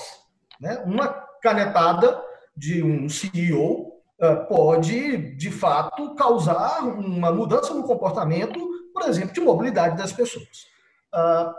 Né? 0.57 0.81
Uma 0.85 1.09
canetada 1.41 2.23
de 2.55 2.81
um 2.81 3.09
CEO 3.09 3.91
eh, 4.21 4.35
pode, 4.35 5.35
de 5.35 5.51
fato, 5.51 6.15
causar 6.15 6.81
uma 6.81 7.29
mudança 7.29 7.73
no 7.73 7.83
comportamento, 7.83 8.57
por 8.93 9.03
exemplo, 9.03 9.33
de 9.33 9.41
mobilidade 9.41 9.97
das 9.97 10.13
pessoas. 10.13 10.65
Ah, 11.11 11.53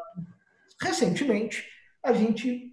recentemente, 0.81 1.74
a 2.05 2.13
gente 2.13 2.73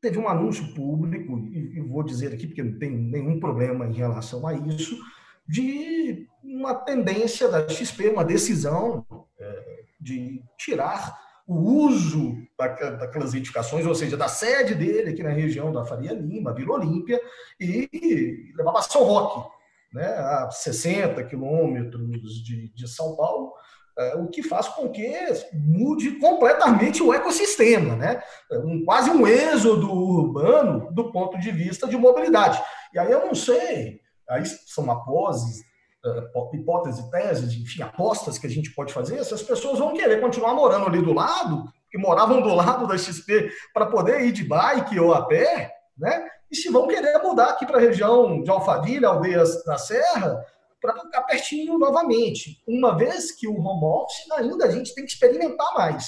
teve 0.00 0.18
um 0.18 0.28
anúncio 0.28 0.74
público, 0.74 1.38
e 1.52 1.78
vou 1.80 2.02
dizer 2.02 2.32
aqui 2.32 2.46
porque 2.46 2.62
não 2.62 2.78
tem 2.78 2.90
nenhum 2.90 3.38
problema 3.38 3.86
em 3.86 3.92
relação 3.92 4.46
a 4.46 4.54
isso, 4.54 4.98
de 5.46 6.26
uma 6.42 6.74
tendência 6.74 7.48
da 7.48 7.68
XP, 7.68 8.08
uma 8.08 8.24
decisão 8.24 9.04
é, 9.38 9.82
de 10.00 10.42
tirar 10.56 11.18
o 11.46 11.56
uso 11.56 12.36
daquelas 12.56 13.34
edificações, 13.34 13.84
ou 13.84 13.94
seja, 13.94 14.16
da 14.16 14.28
sede 14.28 14.74
dele 14.74 15.10
aqui 15.10 15.22
na 15.22 15.30
região 15.30 15.72
da 15.72 15.84
Faria 15.84 16.12
Lima, 16.12 16.54
Vila 16.54 16.74
Olímpia, 16.74 17.20
e 17.58 18.52
levar 18.56 18.72
para 18.72 18.82
São 18.82 19.02
Roque, 19.02 19.50
né, 19.92 20.06
a 20.06 20.48
60 20.50 21.24
quilômetros 21.24 22.42
de, 22.44 22.72
de 22.72 22.88
São 22.88 23.16
Paulo, 23.16 23.52
o 24.16 24.28
que 24.28 24.42
faz 24.42 24.68
com 24.68 24.88
que 24.88 25.12
mude 25.52 26.12
completamente 26.18 27.02
o 27.02 27.12
ecossistema, 27.12 27.96
né? 27.96 28.22
É 28.50 28.58
um, 28.58 28.84
quase 28.84 29.10
um 29.10 29.26
êxodo 29.26 29.92
urbano 29.92 30.92
do 30.92 31.12
ponto 31.12 31.38
de 31.38 31.50
vista 31.50 31.86
de 31.86 31.96
mobilidade. 31.96 32.60
E 32.92 32.98
aí 32.98 33.10
eu 33.10 33.26
não 33.26 33.34
sei, 33.34 34.00
aí 34.28 34.44
são 34.46 34.90
aposes, 34.90 35.62
é, 36.04 36.56
hipóteses, 36.56 37.04
teses, 37.10 37.52
enfim, 37.54 37.82
apostas 37.82 38.38
que 38.38 38.46
a 38.46 38.50
gente 38.50 38.74
pode 38.74 38.92
fazer, 38.92 39.22
se 39.24 39.34
as 39.34 39.42
pessoas 39.42 39.78
vão 39.78 39.92
querer 39.92 40.20
continuar 40.20 40.54
morando 40.54 40.86
ali 40.86 41.02
do 41.02 41.12
lado, 41.12 41.64
que 41.90 41.98
moravam 41.98 42.40
do 42.40 42.54
lado 42.54 42.86
da 42.86 42.96
XP, 42.96 43.50
para 43.74 43.86
poder 43.86 44.22
ir 44.22 44.32
de 44.32 44.44
bike 44.44 44.98
ou 44.98 45.12
a 45.12 45.26
pé, 45.26 45.72
né? 45.98 46.26
E 46.50 46.56
se 46.56 46.70
vão 46.70 46.88
querer 46.88 47.22
mudar 47.22 47.50
aqui 47.50 47.66
para 47.66 47.76
a 47.76 47.80
região 47.80 48.42
de 48.42 48.50
Alphaville, 48.50 49.04
aldeias 49.04 49.62
da 49.64 49.78
Serra, 49.78 50.44
para 50.80 50.98
ficar 50.98 51.22
pertinho 51.22 51.78
novamente, 51.78 52.62
uma 52.66 52.96
vez 52.96 53.32
que 53.32 53.46
o 53.46 53.58
home 53.58 53.84
office 53.84 54.30
ainda 54.32 54.66
a 54.66 54.70
gente 54.70 54.94
tem 54.94 55.04
que 55.04 55.12
experimentar 55.12 55.74
mais. 55.74 56.06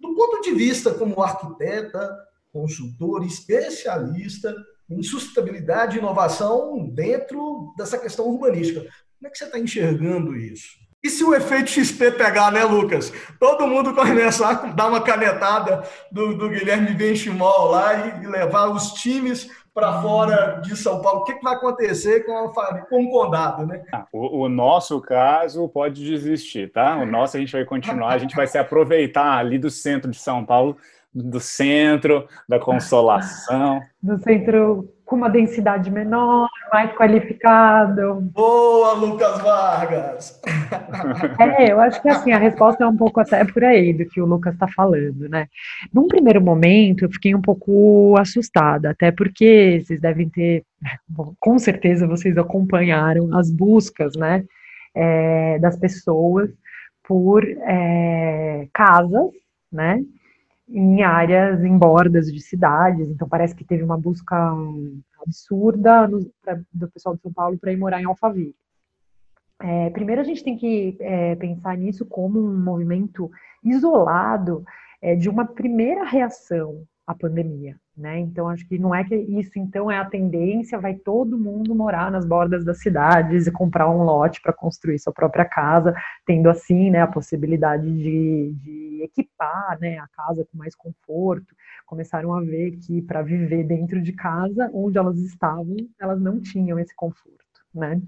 Do 0.00 0.14
ponto 0.14 0.40
de 0.40 0.52
vista 0.52 0.92
como 0.94 1.22
arquiteta, 1.22 2.16
consultor, 2.52 3.24
especialista 3.24 4.54
em 4.90 5.02
sustentabilidade 5.02 5.96
e 5.96 6.00
inovação 6.00 6.88
dentro 6.92 7.72
dessa 7.76 7.96
questão 7.96 8.26
urbanística, 8.26 8.80
como 8.80 9.28
é 9.28 9.30
que 9.30 9.38
você 9.38 9.44
está 9.44 9.58
enxergando 9.58 10.34
isso? 10.34 10.80
E 11.02 11.08
se 11.08 11.24
o 11.24 11.34
efeito 11.34 11.70
XP 11.70 12.10
pegar, 12.12 12.52
né, 12.52 12.62
Lucas? 12.62 13.10
Todo 13.38 13.66
mundo 13.66 13.94
começa 13.94 14.46
a 14.46 14.52
dar 14.52 14.88
uma 14.88 15.00
canetada 15.00 15.82
do, 16.12 16.36
do 16.36 16.50
Guilherme 16.50 16.92
Benchimol 16.94 17.70
lá 17.70 18.06
e, 18.06 18.24
e 18.24 18.26
levar 18.26 18.68
os 18.68 18.92
times 18.92 19.48
para 19.72 20.02
fora 20.02 20.60
de 20.62 20.76
São 20.76 21.00
Paulo, 21.00 21.20
o 21.20 21.24
que, 21.24 21.34
que 21.34 21.42
vai 21.42 21.54
acontecer 21.54 22.24
com, 22.26 22.36
a, 22.36 22.78
com 22.82 23.04
o 23.04 23.10
condado, 23.10 23.66
né? 23.66 23.82
Ah, 23.92 24.06
o, 24.12 24.44
o, 24.44 24.48
nosso 24.48 25.00
caso 25.00 25.68
pode 25.68 26.04
desistir, 26.04 26.72
tá? 26.72 26.96
O 26.96 27.06
nosso 27.06 27.36
a 27.36 27.40
gente 27.40 27.52
vai 27.52 27.64
continuar, 27.64 28.08
a 28.08 28.18
gente 28.18 28.34
vai 28.34 28.46
se 28.46 28.58
aproveitar 28.58 29.38
ali 29.38 29.58
do 29.58 29.70
centro 29.70 30.10
de 30.10 30.18
São 30.18 30.44
Paulo 30.44 30.76
do 31.14 31.40
centro, 31.40 32.26
da 32.48 32.58
consolação. 32.58 33.80
Do 34.02 34.18
centro 34.22 34.88
com 35.10 35.16
uma 35.16 35.28
densidade 35.28 35.90
menor, 35.90 36.48
mais 36.72 36.92
qualificado. 36.92 38.20
Boa, 38.32 38.92
Lucas 38.92 39.42
Vargas! 39.42 40.40
É, 41.58 41.72
eu 41.72 41.80
acho 41.80 42.00
que 42.00 42.08
assim, 42.08 42.32
a 42.32 42.38
resposta 42.38 42.84
é 42.84 42.86
um 42.86 42.96
pouco 42.96 43.18
até 43.20 43.44
por 43.44 43.64
aí 43.64 43.92
do 43.92 44.04
que 44.04 44.20
o 44.20 44.26
Lucas 44.26 44.54
está 44.54 44.68
falando, 44.68 45.28
né? 45.28 45.48
Num 45.92 46.06
primeiro 46.06 46.40
momento, 46.40 47.04
eu 47.04 47.10
fiquei 47.10 47.34
um 47.34 47.40
pouco 47.40 48.14
assustada, 48.18 48.90
até 48.90 49.10
porque 49.10 49.82
vocês 49.84 50.00
devem 50.00 50.28
ter, 50.28 50.64
com 51.40 51.58
certeza 51.58 52.06
vocês 52.06 52.36
acompanharam 52.38 53.36
as 53.36 53.50
buscas, 53.50 54.14
né, 54.16 54.44
é, 54.94 55.58
das 55.58 55.76
pessoas 55.76 56.50
por 57.02 57.44
é, 57.44 58.68
casas, 58.72 59.30
né, 59.72 60.00
em 60.70 61.02
áreas, 61.02 61.62
em 61.64 61.76
bordas 61.76 62.26
de 62.26 62.40
cidades. 62.40 63.08
Então, 63.10 63.28
parece 63.28 63.54
que 63.54 63.64
teve 63.64 63.82
uma 63.82 63.98
busca 63.98 64.36
absurda 65.20 66.06
no, 66.06 66.24
pra, 66.42 66.60
do 66.72 66.90
pessoal 66.90 67.14
de 67.14 67.22
São 67.22 67.32
Paulo 67.32 67.58
para 67.58 67.72
ir 67.72 67.76
morar 67.76 68.00
em 68.00 68.04
Alphaville. 68.04 68.54
É, 69.62 69.90
primeiro, 69.90 70.20
a 70.20 70.24
gente 70.24 70.42
tem 70.42 70.56
que 70.56 70.96
é, 71.00 71.34
pensar 71.36 71.76
nisso 71.76 72.06
como 72.06 72.40
um 72.40 72.58
movimento 72.58 73.30
isolado 73.62 74.64
é, 75.02 75.14
de 75.14 75.28
uma 75.28 75.44
primeira 75.44 76.04
reação 76.04 76.82
à 77.06 77.14
pandemia. 77.14 77.76
Né? 77.96 78.18
Então, 78.18 78.48
acho 78.48 78.66
que 78.66 78.78
não 78.78 78.94
é 78.94 79.04
que 79.04 79.14
isso, 79.14 79.58
então, 79.58 79.90
é 79.90 79.98
a 79.98 80.04
tendência, 80.06 80.78
vai 80.78 80.94
todo 80.94 81.38
mundo 81.38 81.74
morar 81.74 82.10
nas 82.10 82.24
bordas 82.24 82.64
das 82.64 82.80
cidades 82.80 83.46
e 83.46 83.52
comprar 83.52 83.90
um 83.90 84.02
lote 84.02 84.40
para 84.40 84.54
construir 84.54 84.98
sua 84.98 85.12
própria 85.12 85.44
casa, 85.44 85.94
tendo 86.24 86.48
assim, 86.48 86.90
né, 86.90 87.02
a 87.02 87.06
possibilidade 87.06 87.84
de, 87.84 88.54
de 88.54 89.02
equipar, 89.02 89.78
né, 89.80 89.98
a 89.98 90.08
casa 90.08 90.46
com 90.50 90.56
mais 90.56 90.74
conforto. 90.74 91.54
Começaram 91.84 92.32
a 92.34 92.40
ver 92.40 92.78
que 92.78 93.02
para 93.02 93.20
viver 93.20 93.64
dentro 93.64 94.00
de 94.00 94.12
casa, 94.14 94.70
onde 94.72 94.96
elas 94.96 95.18
estavam, 95.18 95.76
elas 96.00 96.20
não 96.22 96.40
tinham 96.40 96.78
esse 96.78 96.94
conforto, 96.96 97.36
né? 97.74 98.00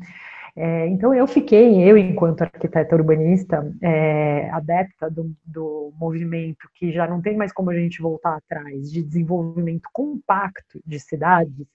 É, 0.54 0.86
então 0.88 1.14
eu 1.14 1.26
fiquei, 1.26 1.82
eu 1.82 1.96
enquanto 1.96 2.42
arquiteta 2.42 2.94
urbanista, 2.94 3.72
é, 3.80 4.50
adepta 4.50 5.10
do, 5.10 5.34
do, 5.46 5.92
movimento 5.98 6.68
que 6.74 6.92
já 6.92 7.06
não 7.06 7.22
tem 7.22 7.36
mais 7.36 7.52
como 7.52 7.70
a 7.70 7.74
gente 7.74 8.02
voltar 8.02 8.36
atrás, 8.36 8.92
de 8.92 9.02
desenvolvimento 9.02 9.88
compacto 9.92 10.78
de 10.84 11.00
cidades, 11.00 11.66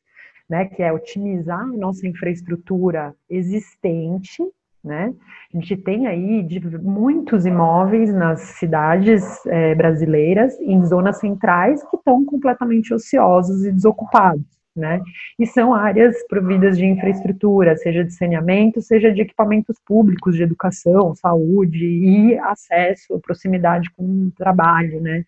né, 0.48 0.66
que 0.66 0.84
é 0.84 0.94
otimizar 0.94 1.60
a 1.60 1.66
nossa 1.66 2.08
infraestrutura 2.08 3.16
existente, 3.30 4.44
né? 4.84 5.14
A 5.54 5.58
gente 5.58 5.76
tem 5.76 6.08
aí 6.08 6.44
de 6.44 6.60
muitos 6.78 7.46
imóveis 7.46 8.14
nas 8.14 8.42
cidades 8.60 9.46
é, 9.48 9.76
brasileiras, 9.76 10.58
em 10.62 10.86
zonas 10.86 11.20
centrais, 11.20 11.84
que 11.90 11.98
estão 11.98 12.24
completamente 12.24 12.94
ociosos 12.94 13.66
e 13.66 13.72
desocupados 13.72 14.57
né? 14.78 15.02
E 15.38 15.46
são 15.46 15.74
áreas 15.74 16.16
providas 16.28 16.78
de 16.78 16.86
infraestrutura, 16.86 17.76
seja 17.76 18.04
de 18.04 18.14
saneamento, 18.14 18.82
seja 18.82 19.12
de 19.12 19.22
equipamentos 19.22 19.78
públicos 19.86 20.36
de 20.36 20.44
educação, 20.44 21.16
saúde 21.16 21.86
e 21.86 22.38
acesso, 22.40 23.20
proximidade 23.20 23.90
com 23.92 24.04
o 24.04 24.32
trabalho, 24.32 25.02
né? 25.02 25.26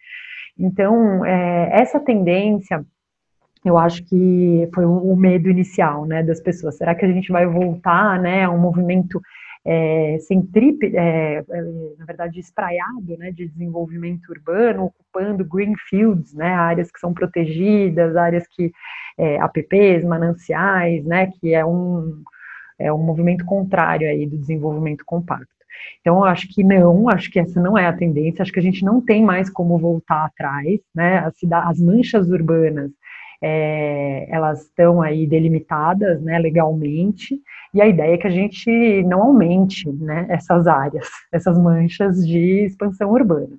Então, 0.57 1.25
é, 1.25 1.69
essa 1.81 1.99
tendência, 1.99 2.85
eu 3.63 3.77
acho 3.77 4.03
que 4.05 4.69
foi 4.73 4.85
o 4.85 5.15
medo 5.15 5.49
inicial, 5.49 6.05
né, 6.05 6.23
das 6.23 6.39
pessoas. 6.39 6.77
Será 6.77 6.93
que 6.95 7.05
a 7.05 7.11
gente 7.11 7.31
vai 7.31 7.45
voltar, 7.45 8.19
né, 8.19 8.43
a 8.43 8.49
um 8.49 8.57
movimento 8.57 9.21
é, 9.65 10.17
centrípede, 10.19 10.95
é, 10.95 11.43
é, 11.47 11.61
na 11.97 12.05
verdade, 12.05 12.39
espraiado, 12.39 13.17
né, 13.17 13.31
de 13.31 13.47
desenvolvimento 13.47 14.29
urbano, 14.29 14.85
ocupando 14.85 15.45
greenfields, 15.45 16.33
né, 16.33 16.53
áreas 16.53 16.91
que 16.91 16.99
são 16.99 17.13
protegidas, 17.13 18.15
áreas 18.15 18.47
que, 18.47 18.71
é, 19.17 19.39
APPs, 19.39 20.03
mananciais, 20.05 21.05
né, 21.05 21.27
que 21.27 21.53
é 21.53 21.65
um, 21.65 22.23
é 22.79 22.91
um 22.91 22.97
movimento 22.97 23.45
contrário 23.45 24.07
aí 24.07 24.25
do 24.25 24.37
desenvolvimento 24.37 25.03
compacto. 25.05 25.47
Então, 26.01 26.23
acho 26.23 26.47
que 26.47 26.63
não, 26.63 27.09
acho 27.09 27.29
que 27.31 27.39
essa 27.39 27.61
não 27.61 27.77
é 27.77 27.85
a 27.85 27.93
tendência, 27.93 28.41
acho 28.41 28.51
que 28.51 28.59
a 28.59 28.63
gente 28.63 28.83
não 28.83 29.01
tem 29.01 29.23
mais 29.23 29.49
como 29.49 29.77
voltar 29.77 30.25
atrás, 30.25 30.79
né, 30.95 31.19
as, 31.19 31.35
as 31.51 31.79
manchas 31.79 32.29
urbanas, 32.29 32.91
é, 33.41 34.27
elas 34.29 34.63
estão 34.63 35.01
aí 35.01 35.25
delimitadas, 35.25 36.21
né, 36.21 36.37
legalmente, 36.39 37.41
e 37.73 37.81
a 37.81 37.87
ideia 37.87 38.15
é 38.15 38.17
que 38.17 38.27
a 38.27 38.31
gente 38.31 39.03
não 39.03 39.21
aumente, 39.21 39.89
né, 39.91 40.25
essas 40.29 40.67
áreas, 40.67 41.07
essas 41.31 41.57
manchas 41.57 42.25
de 42.27 42.65
expansão 42.65 43.11
urbana. 43.11 43.57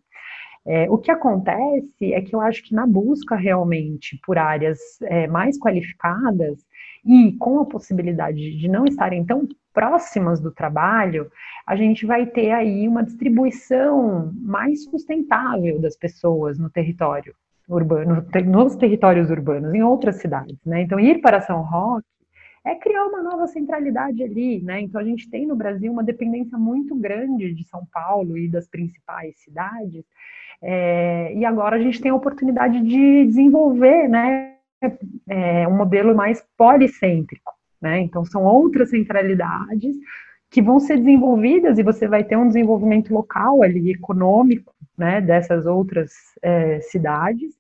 É, 0.67 0.91
o 0.91 0.99
que 0.99 1.11
acontece 1.11 2.13
é 2.13 2.21
que 2.21 2.35
eu 2.35 2.41
acho 2.41 2.63
que 2.63 2.75
na 2.75 2.87
busca 2.87 3.35
realmente 3.35 4.21
por 4.25 4.37
áreas 4.37 4.79
é, 5.03 5.27
mais 5.27 5.59
qualificadas 5.59 6.59
e 7.05 7.33
com 7.39 7.61
a 7.61 7.65
possibilidade 7.65 8.59
de 8.59 8.69
não 8.69 8.85
estarem 8.85 9.25
tão 9.25 9.49
próximas 9.73 10.39
do 10.39 10.51
trabalho, 10.53 11.31
a 11.67 11.75
gente 11.77 12.05
vai 12.05 12.27
ter 12.27 12.51
aí 12.51 12.87
uma 12.87 13.03
distribuição 13.03 14.33
mais 14.37 14.85
sustentável 14.85 15.81
das 15.81 15.97
pessoas 15.97 16.59
no 16.59 16.69
território 16.69 17.35
urbano, 17.71 18.27
nos 18.47 18.77
territórios 18.77 19.31
urbanos, 19.31 19.73
em 19.73 19.83
outras 19.83 20.17
cidades, 20.17 20.59
né? 20.67 20.83
Então, 20.83 20.99
ir 20.99 21.21
para 21.21 21.41
São 21.41 21.63
Roque 21.63 22.07
é 22.65 22.75
criar 22.75 23.07
uma 23.07 23.23
nova 23.23 23.47
centralidade 23.47 24.23
ali, 24.23 24.61
né? 24.61 24.81
Então, 24.81 25.01
a 25.01 25.05
gente 25.05 25.31
tem 25.31 25.47
no 25.47 25.57
Brasil 25.57 25.91
uma 25.93 26.03
dependência 26.03 26.59
muito 26.59 26.95
grande 26.95 27.55
de 27.55 27.65
São 27.69 27.87
Paulo 27.93 28.37
e 28.37 28.49
das 28.49 28.69
principais 28.69 29.39
cidades, 29.39 30.05
é, 30.63 31.33
e 31.35 31.45
agora 31.45 31.77
a 31.77 31.79
gente 31.79 32.01
tem 32.01 32.11
a 32.11 32.15
oportunidade 32.15 32.83
de 32.83 33.25
desenvolver, 33.25 34.09
né, 34.09 34.57
é, 35.29 35.67
um 35.67 35.77
modelo 35.77 36.15
mais 36.15 36.45
policêntrico, 36.57 37.53
né? 37.81 38.01
Então, 38.01 38.25
são 38.25 38.45
outras 38.45 38.91
centralidades 38.91 39.97
que 40.51 40.61
vão 40.61 40.81
ser 40.81 40.99
desenvolvidas 40.99 41.79
e 41.79 41.83
você 41.83 42.09
vai 42.09 42.25
ter 42.25 42.37
um 42.37 42.49
desenvolvimento 42.49 43.15
local 43.15 43.63
ali, 43.63 43.93
econômico, 43.93 44.75
né, 45.01 45.19
dessas 45.19 45.65
outras 45.65 46.13
é, 46.43 46.79
cidades, 46.83 47.55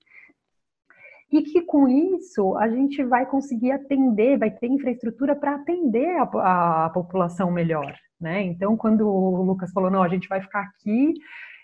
e 1.32 1.40
que 1.42 1.62
com 1.62 1.88
isso 1.88 2.54
a 2.58 2.68
gente 2.68 3.02
vai 3.02 3.24
conseguir 3.24 3.72
atender, 3.72 4.38
vai 4.38 4.50
ter 4.50 4.66
infraestrutura 4.66 5.34
para 5.34 5.54
atender 5.54 6.18
a, 6.18 6.84
a, 6.84 6.90
população 6.90 7.50
melhor, 7.50 7.94
né? 8.20 8.42
Então, 8.42 8.76
quando 8.76 9.08
o 9.08 9.42
Lucas 9.42 9.72
falou, 9.72 9.90
não, 9.90 10.02
a 10.02 10.08
gente 10.08 10.28
vai 10.28 10.42
ficar 10.42 10.60
aqui, 10.60 11.14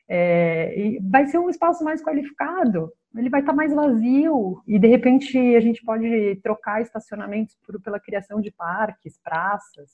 é, 0.08 0.96
vai 1.10 1.26
ser 1.26 1.38
um 1.38 1.50
espaço 1.50 1.84
mais 1.84 2.02
qualificado, 2.02 2.90
ele 3.14 3.28
vai 3.28 3.40
estar 3.40 3.52
tá 3.52 3.56
mais 3.56 3.74
vazio, 3.74 4.62
e 4.66 4.78
de 4.78 4.86
repente 4.86 5.36
a 5.56 5.60
gente 5.60 5.84
pode 5.84 6.36
trocar 6.42 6.80
estacionamentos 6.80 7.54
por, 7.66 7.78
pela 7.82 8.00
criação 8.00 8.40
de 8.40 8.50
parques, 8.50 9.20
praças, 9.22 9.90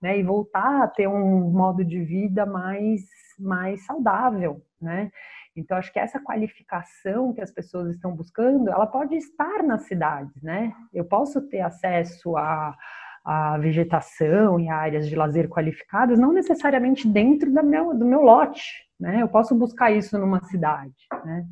né? 0.00 0.18
E 0.18 0.22
voltar 0.22 0.84
a 0.84 0.88
ter 0.88 1.06
um 1.06 1.50
modo 1.50 1.84
de 1.84 2.02
vida 2.02 2.46
mais, 2.46 3.02
mais 3.38 3.84
saudável, 3.84 4.62
né? 4.80 5.10
Então, 5.56 5.76
acho 5.78 5.92
que 5.92 5.98
essa 5.98 6.20
qualificação 6.20 7.32
que 7.32 7.40
as 7.40 7.50
pessoas 7.50 7.94
estão 7.94 8.14
buscando, 8.14 8.70
ela 8.70 8.86
pode 8.86 9.16
estar 9.16 9.62
nas 9.62 9.82
cidades, 9.82 10.42
né? 10.42 10.72
Eu 10.92 11.04
posso 11.04 11.40
ter 11.48 11.60
acesso 11.60 12.36
a, 12.36 12.76
a 13.24 13.56
vegetação 13.58 14.60
e 14.60 14.68
áreas 14.68 15.08
de 15.08 15.16
lazer 15.16 15.48
qualificadas, 15.48 16.18
não 16.18 16.32
necessariamente 16.32 17.08
dentro 17.08 17.52
da 17.52 17.62
meu, 17.62 17.94
do 17.94 18.04
meu 18.04 18.20
lote, 18.20 18.86
né? 19.00 19.22
Eu 19.22 19.28
posso 19.28 19.54
buscar 19.54 19.90
isso 19.90 20.18
numa 20.18 20.42
cidade, 20.44 20.94
né? 21.24 21.46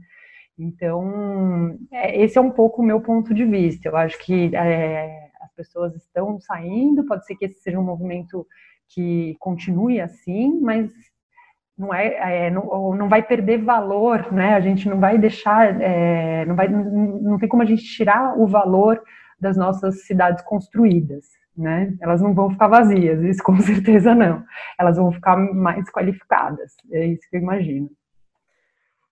Então, 0.58 1.76
é, 1.90 2.22
esse 2.22 2.38
é 2.38 2.40
um 2.40 2.50
pouco 2.50 2.82
o 2.82 2.84
meu 2.84 3.00
ponto 3.00 3.34
de 3.34 3.44
vista. 3.44 3.88
Eu 3.88 3.96
acho 3.96 4.18
que 4.24 4.54
é, 4.54 5.30
as 5.40 5.52
pessoas 5.54 5.94
estão 5.96 6.38
saindo, 6.38 7.06
pode 7.06 7.26
ser 7.26 7.34
que 7.36 7.46
esse 7.46 7.60
seja 7.60 7.78
um 7.78 7.84
movimento 7.84 8.46
que 8.88 9.34
continue 9.40 10.00
assim, 10.00 10.60
mas 10.60 10.90
não 11.76 11.92
é, 11.92 12.46
é 12.46 12.50
não, 12.50 12.94
não, 12.94 13.08
vai 13.08 13.22
perder 13.22 13.58
valor, 13.58 14.32
né? 14.32 14.54
A 14.54 14.60
gente 14.60 14.88
não 14.88 15.00
vai 15.00 15.18
deixar, 15.18 15.80
é, 15.80 16.44
não 16.44 16.54
vai, 16.54 16.68
não 16.68 17.38
tem 17.38 17.48
como 17.48 17.62
a 17.62 17.66
gente 17.66 17.82
tirar 17.82 18.38
o 18.38 18.46
valor 18.46 19.02
das 19.40 19.56
nossas 19.56 20.06
cidades 20.06 20.42
construídas, 20.44 21.26
né? 21.56 21.94
Elas 22.00 22.22
não 22.22 22.32
vão 22.32 22.50
ficar 22.50 22.68
vazias, 22.68 23.22
isso 23.22 23.42
com 23.42 23.58
certeza 23.60 24.14
não. 24.14 24.44
Elas 24.78 24.96
vão 24.96 25.12
ficar 25.12 25.36
mais 25.36 25.90
qualificadas, 25.90 26.74
é 26.92 27.06
isso 27.06 27.28
que 27.28 27.36
eu 27.36 27.40
imagino. 27.40 27.90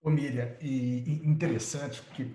Ô 0.04 0.10
Miriam, 0.10 0.48
e, 0.60 1.22
e 1.22 1.28
interessante, 1.28 2.02
porque 2.02 2.26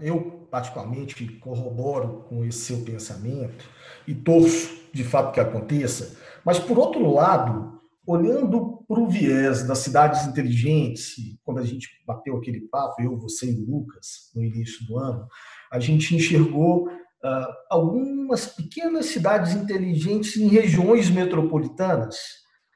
eu 0.00 0.48
particularmente 0.50 1.26
corroboro 1.38 2.24
com 2.28 2.42
esse 2.44 2.60
seu 2.60 2.82
pensamento 2.82 3.68
e 4.06 4.14
torço 4.14 4.88
de 4.90 5.04
fato 5.04 5.32
que 5.32 5.40
aconteça, 5.40 6.18
mas 6.42 6.58
por 6.58 6.78
outro 6.78 7.12
lado, 7.12 7.79
olhando 8.06 8.84
para 8.88 9.00
o 9.00 9.08
viés 9.08 9.62
das 9.66 9.78
cidades 9.78 10.26
inteligentes, 10.26 11.14
quando 11.44 11.58
a 11.58 11.64
gente 11.64 11.88
bateu 12.06 12.36
aquele 12.36 12.60
papo, 12.62 13.00
eu, 13.02 13.16
você 13.16 13.50
e 13.50 13.62
o 13.62 13.70
Lucas, 13.70 14.30
no 14.34 14.42
início 14.42 14.86
do 14.86 14.98
ano, 14.98 15.26
a 15.70 15.78
gente 15.78 16.14
enxergou 16.14 16.88
uh, 16.88 17.52
algumas 17.70 18.46
pequenas 18.46 19.06
cidades 19.06 19.54
inteligentes 19.54 20.36
em 20.36 20.48
regiões 20.48 21.10
metropolitanas, 21.10 22.16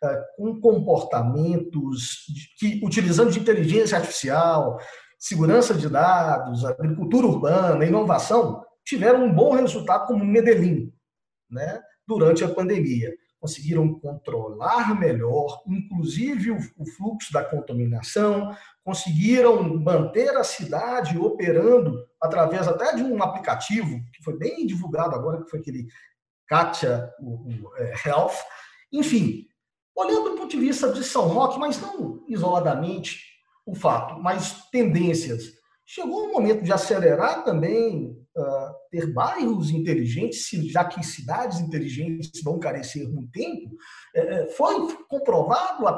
uh, 0.02 0.36
com 0.36 0.60
comportamentos 0.60 2.26
que, 2.58 2.80
utilizando 2.84 3.32
de 3.32 3.40
inteligência 3.40 3.98
artificial, 3.98 4.78
segurança 5.18 5.74
de 5.74 5.88
dados, 5.88 6.64
agricultura 6.64 7.26
urbana, 7.26 7.84
inovação, 7.84 8.62
tiveram 8.84 9.24
um 9.24 9.34
bom 9.34 9.54
resultado 9.54 10.06
como 10.06 10.24
Medellín, 10.24 10.92
né, 11.50 11.80
durante 12.06 12.44
a 12.44 12.48
pandemia. 12.48 13.10
Conseguiram 13.44 14.00
controlar 14.00 14.98
melhor, 14.98 15.62
inclusive 15.66 16.50
o, 16.50 16.56
o 16.78 16.86
fluxo 16.86 17.30
da 17.30 17.44
contaminação, 17.44 18.56
conseguiram 18.82 19.62
manter 19.78 20.34
a 20.34 20.42
cidade 20.42 21.18
operando 21.18 21.94
através 22.18 22.66
até 22.66 22.96
de 22.96 23.02
um 23.02 23.22
aplicativo 23.22 24.00
que 24.14 24.24
foi 24.24 24.38
bem 24.38 24.66
divulgado 24.66 25.14
agora, 25.14 25.44
que 25.44 25.50
foi 25.50 25.60
aquele 25.60 25.86
Katia 26.46 27.12
o, 27.20 27.34
o, 27.50 27.76
é, 27.76 27.92
Health. 28.06 28.32
Enfim, 28.90 29.46
olhando 29.94 30.30
do 30.30 30.36
ponto 30.36 30.48
de 30.48 30.58
vista 30.58 30.90
de 30.90 31.04
São 31.04 31.28
Roque, 31.28 31.58
mas 31.58 31.78
não 31.78 32.24
isoladamente 32.26 33.20
o 33.66 33.74
fato, 33.74 34.18
mas 34.22 34.70
tendências. 34.70 35.52
Chegou 35.84 36.28
o 36.28 36.32
momento 36.32 36.64
de 36.64 36.72
acelerar 36.72 37.44
também, 37.44 38.16
ter 38.90 39.12
bairros 39.12 39.70
inteligentes, 39.70 40.48
já 40.70 40.84
que 40.84 41.04
cidades 41.04 41.60
inteligentes 41.60 42.42
vão 42.42 42.58
carecer 42.58 43.08
no 43.08 43.26
tempo. 43.28 43.76
É, 44.14 44.48
foi 44.48 44.96
comprovado 45.08 45.86
a 45.86 45.92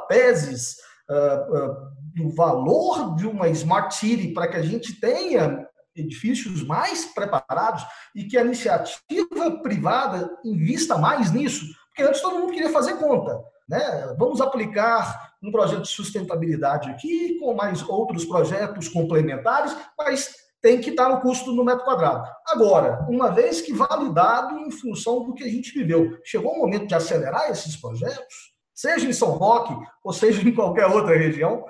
uh, 1.09 1.97
do 2.15 2.31
valor 2.31 3.15
de 3.17 3.27
uma 3.27 3.49
smart 3.49 3.95
city 3.95 4.33
para 4.33 4.49
que 4.49 4.57
a 4.57 4.63
gente 4.63 4.99
tenha 5.01 5.67
edifícios 5.95 6.63
mais 6.63 7.07
preparados 7.07 7.85
e 8.15 8.25
que 8.25 8.37
a 8.37 8.45
iniciativa 8.45 9.63
privada 9.63 10.31
invista 10.45 10.99
mais 10.99 11.33
nisso, 11.33 11.65
porque 11.89 12.03
antes 12.03 12.21
todo 12.21 12.39
mundo 12.39 12.53
queria 12.53 12.71
fazer 12.71 12.95
conta. 12.95 13.41
Né? 13.69 14.15
Vamos 14.19 14.41
aplicar 14.41 15.33
um 15.43 15.51
projeto 15.51 15.83
de 15.83 15.89
sustentabilidade 15.89 16.91
aqui, 16.91 17.39
com 17.39 17.55
mais 17.55 17.83
outros 17.89 18.25
projetos 18.25 18.89
complementares, 18.89 19.75
mas 19.99 20.46
tem 20.67 20.81
que 20.81 20.91
estar 20.91 21.09
no 21.09 21.21
custo 21.21 21.55
do 21.55 21.65
metro 21.65 21.85
quadrado. 21.85 22.29
Agora, 22.49 23.07
uma 23.09 23.31
vez 23.31 23.61
que 23.61 23.73
validado 23.73 24.59
em 24.59 24.71
função 24.73 25.23
do 25.23 25.33
que 25.33 25.45
a 25.45 25.49
gente 25.49 25.73
viveu, 25.73 26.19
chegou 26.25 26.55
o 26.55 26.59
momento 26.59 26.89
de 26.89 26.95
acelerar 26.97 27.49
esses 27.49 27.77
projetos, 27.77 28.53
seja 28.75 29.09
em 29.09 29.13
São 29.13 29.29
Roque 29.29 29.73
ou 30.03 30.13
seja 30.13 30.43
em 30.43 30.53
qualquer 30.53 30.87
outra 30.87 31.17
região, 31.17 31.65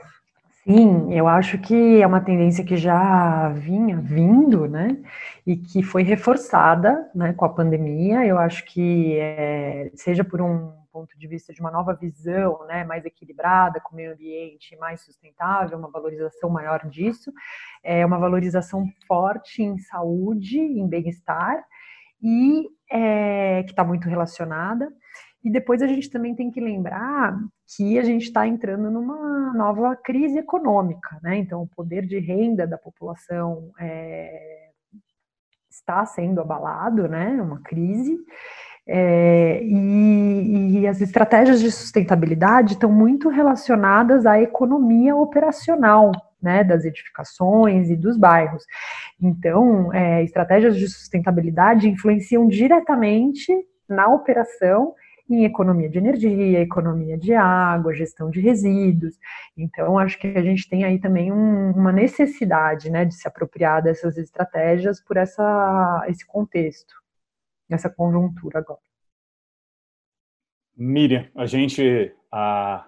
Sim, 0.66 1.14
eu 1.14 1.28
acho 1.28 1.58
que 1.58 2.02
é 2.02 2.06
uma 2.06 2.20
tendência 2.20 2.64
que 2.64 2.76
já 2.76 3.50
vinha 3.50 3.98
vindo, 3.98 4.66
né? 4.66 4.96
E 5.46 5.56
que 5.56 5.80
foi 5.80 6.02
reforçada, 6.02 7.08
né, 7.14 7.32
com 7.34 7.44
a 7.44 7.48
pandemia. 7.48 8.26
Eu 8.26 8.36
acho 8.36 8.64
que 8.64 9.16
é, 9.16 9.92
seja 9.94 10.24
por 10.24 10.42
um 10.42 10.72
ponto 10.96 11.18
de 11.18 11.26
vista 11.28 11.52
de 11.52 11.60
uma 11.60 11.70
nova 11.70 11.92
visão, 11.92 12.66
né, 12.66 12.82
mais 12.84 13.04
equilibrada, 13.04 13.80
com 13.80 13.92
o 13.92 13.96
meio 13.96 14.14
ambiente 14.14 14.74
mais 14.76 15.02
sustentável, 15.02 15.76
uma 15.76 15.90
valorização 15.90 16.48
maior 16.48 16.88
disso, 16.88 17.30
é 17.84 18.04
uma 18.06 18.18
valorização 18.18 18.86
forte 19.06 19.62
em 19.62 19.78
saúde, 19.78 20.58
em 20.58 20.88
bem-estar 20.88 21.62
e 22.22 22.66
é, 22.90 23.62
que 23.64 23.72
está 23.72 23.84
muito 23.84 24.08
relacionada. 24.08 24.90
E 25.44 25.50
depois 25.50 25.82
a 25.82 25.86
gente 25.86 26.10
também 26.10 26.34
tem 26.34 26.50
que 26.50 26.60
lembrar 26.60 27.38
que 27.76 27.98
a 27.98 28.02
gente 28.02 28.24
está 28.24 28.46
entrando 28.46 28.90
numa 28.90 29.52
nova 29.52 29.94
crise 29.94 30.38
econômica, 30.38 31.20
né? 31.22 31.36
Então, 31.36 31.62
o 31.62 31.68
poder 31.68 32.06
de 32.06 32.18
renda 32.18 32.66
da 32.66 32.78
população 32.78 33.70
é, 33.78 34.70
está 35.70 36.04
sendo 36.06 36.40
abalado, 36.40 37.06
né? 37.06 37.40
Uma 37.40 37.60
crise. 37.60 38.18
É, 38.88 39.62
e, 39.64 40.80
e, 40.80 40.86
as 40.86 41.00
estratégias 41.00 41.60
de 41.60 41.72
sustentabilidade 41.72 42.74
estão 42.74 42.90
muito 42.90 43.28
relacionadas 43.28 44.24
à 44.24 44.40
economia 44.40 45.16
operacional 45.16 46.12
né, 46.40 46.62
das 46.62 46.84
edificações 46.84 47.90
e 47.90 47.96
dos 47.96 48.16
bairros. 48.16 48.62
Então, 49.20 49.92
é, 49.92 50.22
estratégias 50.22 50.76
de 50.76 50.88
sustentabilidade 50.88 51.88
influenciam 51.88 52.46
diretamente 52.46 53.52
na 53.88 54.06
operação 54.08 54.94
em 55.28 55.44
economia 55.44 55.88
de 55.88 55.98
energia, 55.98 56.60
economia 56.60 57.18
de 57.18 57.34
água, 57.34 57.92
gestão 57.92 58.30
de 58.30 58.40
resíduos. 58.40 59.16
Então, 59.56 59.98
acho 59.98 60.18
que 60.18 60.28
a 60.28 60.42
gente 60.42 60.68
tem 60.68 60.84
aí 60.84 61.00
também 61.00 61.32
um, 61.32 61.72
uma 61.72 61.90
necessidade 61.90 62.88
né, 62.90 63.04
de 63.04 63.14
se 63.14 63.26
apropriar 63.26 63.82
dessas 63.82 64.16
estratégias 64.16 65.00
por 65.00 65.16
essa, 65.16 66.04
esse 66.08 66.24
contexto, 66.24 66.94
essa 67.74 67.90
conjuntura 67.90 68.58
agora. 68.58 68.80
Miriam, 70.76 71.26
a 71.34 71.46
gente 71.46 72.12
ah, 72.30 72.86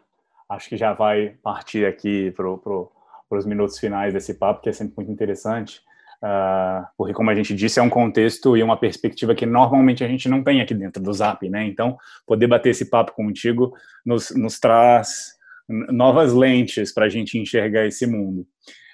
acho 0.49 0.69
que 0.69 0.77
já 0.77 0.93
vai 0.93 1.37
partir 1.43 1.87
aqui 1.87 2.31
para 2.33 2.45
pro, 2.59 2.93
os 3.31 3.47
minutos 3.47 3.79
finais 3.79 4.12
desse 4.12 4.35
papo, 4.35 4.62
que 4.62 4.69
é 4.69 4.73
sempre 4.73 4.95
muito 4.97 5.12
interessante. 5.12 5.81
Uh, 6.23 6.85
porque, 6.97 7.14
como 7.14 7.31
a 7.31 7.35
gente 7.35 7.55
disse, 7.55 7.79
é 7.79 7.83
um 7.83 7.88
contexto 7.88 8.57
e 8.57 8.62
uma 8.62 8.77
perspectiva 8.77 9.37
que 9.37 9.47
normalmente 9.47 10.03
a 10.03 10.09
gente 10.09 10.29
não 10.29 10.43
tem 10.43 10.61
aqui 10.61 10.75
dentro 10.75 11.01
do 11.01 11.12
Zap, 11.12 11.49
né? 11.49 11.64
Então, 11.64 11.97
poder 12.27 12.49
bater 12.49 12.71
esse 12.71 12.91
papo 12.91 13.12
contigo 13.12 13.73
nos, 14.05 14.35
nos 14.35 14.59
traz 14.59 15.38
novas 15.69 16.33
lentes 16.33 16.93
para 16.93 17.05
a 17.05 17.09
gente 17.09 17.38
enxergar 17.38 17.87
esse 17.87 18.07
mundo. 18.07 18.47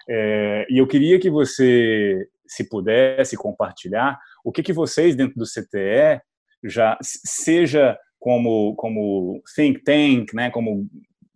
É, 0.09 0.67
e 0.69 0.79
eu 0.79 0.87
queria 0.87 1.19
que 1.19 1.31
você, 1.31 2.29
se 2.47 2.69
pudesse 2.69 3.37
compartilhar, 3.37 4.19
o 4.45 4.53
que, 4.53 4.63
que 4.63 4.73
vocês 4.73 5.17
dentro 5.17 5.35
do 5.37 5.47
CTE 5.47 6.21
já 6.63 6.97
seja 7.03 7.99
como 8.21 8.75
como 8.77 9.43
think 9.57 9.83
tank, 9.83 10.33
né, 10.35 10.51
como 10.51 10.89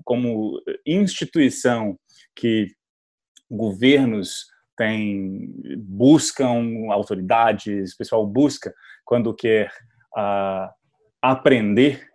como 0.05 0.61
instituição 0.87 1.99
que 2.37 2.69
governos 3.51 4.47
tem 4.77 5.53
buscam 5.77 6.91
autoridades, 6.91 7.93
o 7.93 7.99
pessoal 7.99 8.27
busca 8.27 8.73
quando 9.05 9.35
quer 9.35 9.73
uh, 10.17 10.71
aprender, 11.21 12.07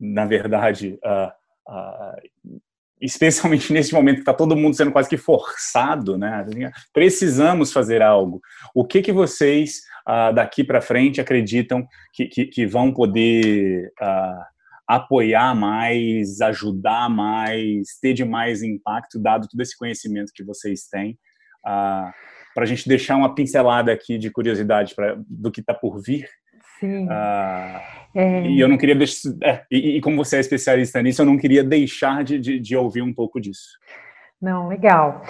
na 0.00 0.26
verdade, 0.26 0.98
uh, 1.04 1.72
uh, 1.72 2.60
especialmente 3.00 3.72
nesse 3.72 3.92
momento 3.92 4.16
que 4.16 4.22
está 4.22 4.32
todo 4.32 4.56
mundo 4.56 4.76
sendo 4.76 4.92
quase 4.92 5.08
que 5.08 5.16
forçado, 5.16 6.16
né? 6.16 6.44
Precisamos 6.92 7.72
fazer 7.72 8.02
algo. 8.02 8.40
O 8.74 8.86
que 8.86 9.02
que 9.02 9.12
vocês 9.12 9.82
daqui 10.34 10.62
para 10.62 10.80
frente 10.80 11.20
acreditam 11.20 11.86
que, 12.12 12.26
que, 12.26 12.46
que 12.46 12.66
vão 12.66 12.92
poder 12.92 13.92
apoiar 14.86 15.54
mais, 15.54 16.40
ajudar 16.40 17.08
mais, 17.08 17.98
ter 18.00 18.12
de 18.12 18.24
mais 18.24 18.62
impacto, 18.62 19.18
dado 19.18 19.48
todo 19.48 19.60
esse 19.60 19.76
conhecimento 19.76 20.32
que 20.34 20.44
vocês 20.44 20.88
têm 20.88 21.18
para 21.62 22.62
a 22.62 22.66
gente 22.66 22.88
deixar 22.88 23.16
uma 23.16 23.34
pincelada 23.34 23.92
aqui 23.92 24.16
de 24.16 24.30
curiosidade 24.30 24.94
pra, 24.94 25.16
do 25.28 25.50
que 25.50 25.60
está 25.60 25.74
por 25.74 26.00
vir. 26.00 26.28
Sim. 26.80 27.08
é... 28.14 28.46
E 28.46 28.60
eu 28.60 28.68
não 28.68 28.76
queria 28.76 28.94
deixar. 28.94 29.30
É, 29.42 29.64
e, 29.70 29.96
e, 29.96 30.00
como 30.00 30.16
você 30.16 30.36
é 30.36 30.40
especialista 30.40 31.02
nisso, 31.02 31.22
eu 31.22 31.26
não 31.26 31.36
queria 31.36 31.64
deixar 31.64 32.22
de, 32.24 32.38
de, 32.38 32.58
de 32.58 32.76
ouvir 32.76 33.02
um 33.02 33.12
pouco 33.12 33.40
disso. 33.40 33.78
Não, 34.40 34.68
legal. 34.68 35.22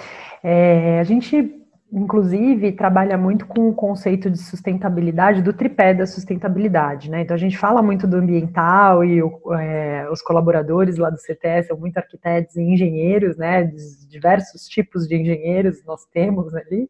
É, 0.43 0.99
a 0.99 1.03
gente 1.03 1.65
inclusive, 1.91 2.73
trabalha 2.73 3.17
muito 3.17 3.45
com 3.45 3.69
o 3.69 3.73
conceito 3.73 4.29
de 4.29 4.37
sustentabilidade, 4.37 5.41
do 5.41 5.53
tripé 5.53 5.93
da 5.93 6.05
sustentabilidade, 6.05 7.09
né? 7.09 7.21
Então, 7.21 7.33
a 7.33 7.39
gente 7.39 7.57
fala 7.57 7.81
muito 7.81 8.05
do 8.05 8.17
ambiental 8.17 9.03
e 9.03 9.23
o, 9.23 9.53
é, 9.53 10.09
os 10.09 10.21
colaboradores 10.21 10.97
lá 10.97 11.09
do 11.09 11.17
CTS 11.17 11.67
são 11.67 11.77
muito 11.77 11.97
arquitetos 11.97 12.55
e 12.57 12.61
engenheiros, 12.61 13.37
né? 13.37 13.63
Diversos 14.09 14.67
tipos 14.67 15.07
de 15.07 15.15
engenheiros 15.15 15.83
nós 15.85 16.05
temos 16.11 16.53
ali. 16.53 16.89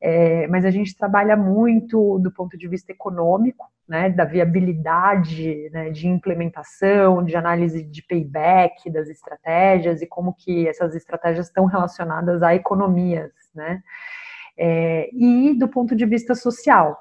É, 0.00 0.46
mas 0.48 0.66
a 0.66 0.70
gente 0.70 0.94
trabalha 0.94 1.36
muito 1.36 2.18
do 2.18 2.30
ponto 2.30 2.58
de 2.58 2.68
vista 2.68 2.92
econômico, 2.92 3.64
né, 3.88 4.08
da 4.08 4.24
viabilidade 4.24 5.68
né, 5.70 5.90
de 5.90 6.08
implementação, 6.08 7.22
de 7.24 7.36
análise 7.36 7.82
de 7.84 8.02
payback 8.02 8.90
das 8.90 9.08
estratégias 9.08 10.00
e 10.00 10.06
como 10.06 10.34
que 10.34 10.66
essas 10.66 10.94
estratégias 10.94 11.46
estão 11.46 11.66
relacionadas 11.66 12.42
a 12.42 12.54
economias, 12.54 13.32
né 13.54 13.82
é, 14.56 15.10
e 15.12 15.54
do 15.58 15.68
ponto 15.68 15.94
de 15.94 16.06
vista 16.06 16.34
social. 16.34 16.96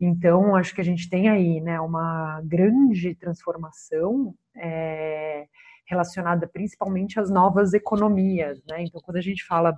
Então, 0.00 0.54
acho 0.54 0.74
que 0.74 0.80
a 0.80 0.84
gente 0.84 1.08
tem 1.08 1.28
aí 1.28 1.60
né, 1.60 1.80
uma 1.80 2.40
grande 2.44 3.14
transformação 3.14 4.34
é, 4.56 5.46
relacionada 5.86 6.46
principalmente 6.46 7.18
às 7.18 7.30
novas 7.30 7.72
economias. 7.72 8.62
Né? 8.68 8.84
Então, 8.84 9.00
quando 9.02 9.16
a 9.16 9.22
gente 9.22 9.44
fala 9.44 9.74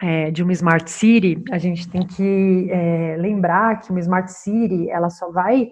é, 0.00 0.30
de 0.30 0.42
uma 0.42 0.52
smart 0.52 0.90
city, 0.90 1.42
a 1.50 1.58
gente 1.58 1.88
tem 1.88 2.06
que 2.06 2.68
é, 2.70 3.16
lembrar 3.18 3.80
que 3.80 3.90
uma 3.90 4.00
smart 4.00 4.30
city 4.30 4.90
ela 4.90 5.08
só 5.10 5.30
vai 5.30 5.70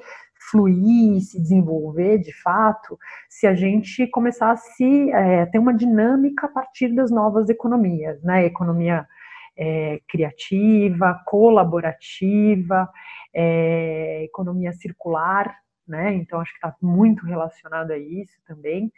fluir, 0.51 1.21
se 1.23 1.41
desenvolver 1.41 2.19
de 2.19 2.33
fato, 2.43 2.99
se 3.29 3.47
a 3.47 3.55
gente 3.55 4.07
começar 4.09 4.51
a 4.51 4.57
se 4.57 5.11
é, 5.13 5.47
ter 5.47 5.59
uma 5.59 5.75
dinâmica 5.75 6.47
a 6.47 6.51
partir 6.51 6.95
das 6.95 7.11
novas 7.11 7.49
economias, 7.49 8.23
né? 8.23 8.45
Economia 8.45 9.07
é, 9.57 10.01
criativa, 10.09 11.21
colaborativa, 11.27 12.89
é, 13.33 14.25
economia 14.25 14.73
circular, 14.73 15.57
né? 15.87 16.15
Então 16.15 16.41
acho 16.41 16.53
que 16.53 16.59
está 16.59 16.75
muito 16.83 17.27
relacionado 17.27 17.91
a 17.91 17.99
isso 17.99 18.35
também. 18.47 18.93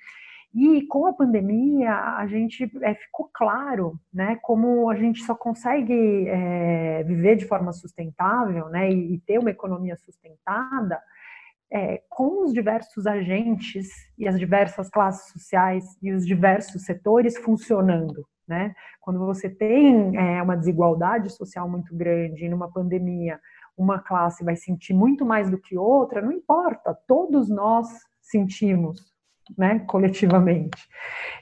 E 0.54 0.86
com 0.86 1.06
a 1.06 1.12
pandemia, 1.12 1.92
a 2.16 2.26
gente 2.26 2.70
é, 2.82 2.94
ficou 2.94 3.28
claro, 3.32 3.98
né, 4.12 4.38
como 4.42 4.88
a 4.88 4.96
gente 4.96 5.22
só 5.22 5.34
consegue 5.34 6.26
é, 6.28 7.02
viver 7.04 7.36
de 7.36 7.44
forma 7.44 7.72
sustentável, 7.72 8.68
né, 8.68 8.90
e, 8.90 9.14
e 9.14 9.18
ter 9.18 9.38
uma 9.38 9.50
economia 9.50 9.96
sustentada 9.96 10.98
é, 11.70 12.02
com 12.08 12.44
os 12.44 12.52
diversos 12.52 13.06
agentes 13.06 13.88
e 14.16 14.26
as 14.26 14.38
diversas 14.38 14.88
classes 14.88 15.32
sociais 15.32 15.84
e 16.02 16.12
os 16.12 16.26
diversos 16.26 16.84
setores 16.84 17.36
funcionando, 17.36 18.26
né? 18.46 18.74
Quando 19.00 19.18
você 19.20 19.48
tem 19.48 20.16
é, 20.16 20.42
uma 20.42 20.56
desigualdade 20.56 21.30
social 21.30 21.68
muito 21.68 21.94
grande 21.94 22.48
numa 22.48 22.70
pandemia, 22.70 23.40
uma 23.76 23.98
classe 23.98 24.44
vai 24.44 24.56
sentir 24.56 24.94
muito 24.94 25.24
mais 25.24 25.50
do 25.50 25.58
que 25.58 25.76
outra, 25.76 26.22
não 26.22 26.32
importa, 26.32 26.96
todos 27.06 27.48
nós 27.48 27.88
sentimos, 28.20 29.14
né, 29.56 29.80
coletivamente. 29.86 30.88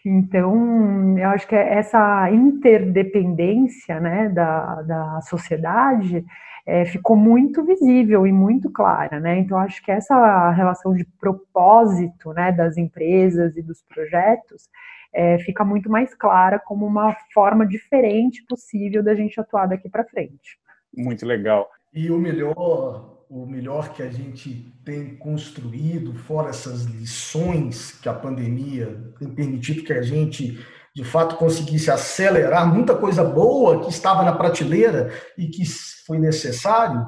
Então, 0.05 1.19
eu 1.19 1.29
acho 1.31 1.47
que 1.47 1.55
essa 1.55 2.31
interdependência, 2.31 4.01
né, 4.01 4.29
da, 4.29 4.83
da 4.83 5.21
sociedade 5.23 6.25
é, 6.67 6.85
ficou 6.85 7.17
muito 7.17 7.63
visível 7.63 8.27
e 8.27 8.33
muito 8.33 8.71
clara, 8.71 9.21
né? 9.21 9.39
Então, 9.39 9.59
acho 9.59 9.83
que 9.83 9.91
essa 9.91 10.51
relação 10.51 10.95
de 10.95 11.05
propósito, 11.21 12.33
né, 12.33 12.51
das 12.53 12.77
empresas 12.77 13.57
e 13.57 13.63
dos 13.63 13.83
projetos 13.83 14.69
é, 15.13 15.39
fica 15.39 15.65
muito 15.65 15.91
mais 15.91 16.15
clara 16.15 16.59
como 16.59 16.87
uma 16.87 17.15
forma 17.33 17.67
diferente 17.67 18.45
possível 18.47 19.03
da 19.03 19.15
gente 19.15 19.39
atuar 19.39 19.67
daqui 19.67 19.89
para 19.89 20.05
frente. 20.05 20.59
Muito 20.97 21.25
legal. 21.25 21.71
E 21.93 22.11
o 22.11 22.19
melhor, 22.19 23.24
o 23.35 23.45
melhor 23.47 23.93
que 23.93 24.01
a 24.01 24.09
gente 24.09 24.73
tem 24.85 25.17
construído, 25.17 26.15
fora 26.15 26.51
essas 26.51 26.85
lições 26.85 27.91
que 27.91 28.09
a 28.09 28.15
pandemia 28.15 29.13
tem 29.19 29.29
permitido 29.29 29.83
que 29.83 29.93
a 29.93 30.03
gente 30.03 30.65
de 30.95 31.03
fato 31.03 31.35
conseguisse 31.35 31.91
acelerar 31.91 32.73
muita 32.73 32.95
coisa 32.95 33.25
boa 33.25 33.83
que 33.83 33.91
estava 33.91 34.23
na 34.23 34.33
prateleira 34.33 35.13
e 35.37 35.49
que 35.49 35.65
foi 36.07 36.21
necessário, 36.21 37.05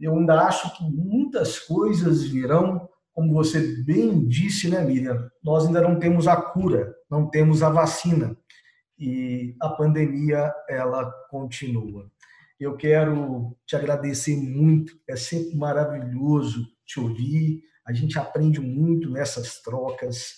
eu 0.00 0.16
ainda 0.16 0.40
acho 0.40 0.74
que 0.78 0.82
muitas 0.82 1.58
coisas 1.58 2.22
virão, 2.22 2.88
como 3.12 3.34
você 3.34 3.60
bem 3.84 4.26
disse, 4.26 4.66
né, 4.66 4.82
Miriam? 4.82 5.30
Nós 5.44 5.66
ainda 5.66 5.82
não 5.82 5.98
temos 5.98 6.26
a 6.26 6.36
cura, 6.36 6.94
não 7.10 7.28
temos 7.28 7.62
a 7.62 7.68
vacina 7.68 8.34
e 8.98 9.54
a 9.60 9.68
pandemia 9.68 10.50
ela 10.70 11.12
continua. 11.28 12.10
Eu 12.60 12.76
quero 12.76 13.56
te 13.64 13.74
agradecer 13.74 14.36
muito, 14.36 15.00
é 15.08 15.16
sempre 15.16 15.56
maravilhoso 15.56 16.66
te 16.84 17.00
ouvir, 17.00 17.62
a 17.86 17.92
gente 17.94 18.18
aprende 18.18 18.60
muito 18.60 19.08
nessas 19.08 19.62
trocas 19.62 20.34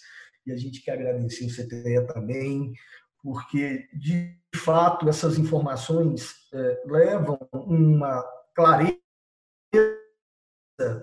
e 0.46 0.52
a 0.52 0.56
gente 0.56 0.82
quer 0.82 0.92
agradecer 0.92 1.44
o 1.44 1.48
CTE 1.48 2.06
também, 2.06 2.72
porque, 3.20 3.88
de 3.92 4.38
fato, 4.54 5.08
essas 5.08 5.36
informações 5.36 6.32
é, 6.54 6.82
levam 6.86 7.38
uma 7.52 8.24
clareza 8.54 8.96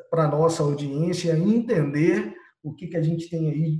para 0.10 0.24
a 0.24 0.28
nossa 0.28 0.64
audiência 0.64 1.38
entender 1.38 2.34
o 2.64 2.74
que, 2.74 2.88
que 2.88 2.98
a 2.98 3.02
gente 3.02 3.30
tem 3.30 3.50
aí 3.50 3.80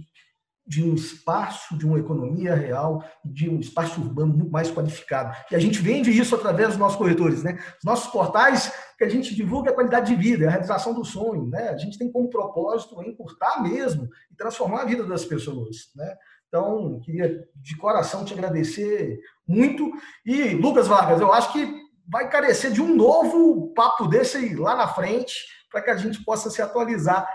de 0.70 0.84
um 0.84 0.94
espaço, 0.94 1.76
de 1.76 1.84
uma 1.84 1.98
economia 1.98 2.54
real, 2.54 3.04
de 3.26 3.50
um 3.50 3.60
espaço 3.60 4.00
urbano 4.00 4.36
muito 4.36 4.52
mais 4.52 4.70
qualificado. 4.70 5.36
E 5.50 5.56
a 5.56 5.60
gente 5.60 5.82
vende 5.82 6.12
isso 6.12 6.36
através 6.36 6.70
dos 6.70 6.78
nossos 6.78 6.96
corretores, 6.96 7.42
né? 7.42 7.58
Os 7.80 7.84
nossos 7.84 8.12
portais 8.12 8.72
que 8.96 9.04
a 9.04 9.10
gente 9.10 9.34
divulga 9.34 9.72
a 9.72 9.74
qualidade 9.74 10.16
de 10.16 10.22
vida, 10.22 10.46
a 10.46 10.52
realização 10.52 10.94
do 10.94 11.04
sonho, 11.04 11.48
né? 11.48 11.70
A 11.70 11.78
gente 11.78 11.98
tem 11.98 12.12
como 12.12 12.30
propósito 12.30 13.02
encurtar 13.02 13.64
mesmo 13.64 14.08
e 14.32 14.36
transformar 14.36 14.84
a 14.84 14.86
vida 14.86 15.04
das 15.06 15.26
pessoas, 15.26 15.90
né? 15.96 16.16
Então, 16.48 17.00
queria 17.00 17.44
de 17.56 17.76
coração 17.76 18.24
te 18.24 18.34
agradecer 18.34 19.20
muito. 19.48 19.92
E, 20.24 20.50
Lucas 20.50 20.88
Vargas, 20.88 21.20
eu 21.20 21.34
acho 21.34 21.52
que 21.52 21.68
vai 22.08 22.30
carecer 22.30 22.72
de 22.72 22.82
um 22.82 22.96
novo 22.96 23.74
papo 23.74 24.08
desse 24.08 24.54
lá 24.56 24.76
na 24.76 24.88
frente, 24.88 25.34
para 25.72 25.82
que 25.82 25.90
a 25.90 25.98
gente 25.98 26.24
possa 26.24 26.50
se 26.52 26.62
atualizar 26.62 27.28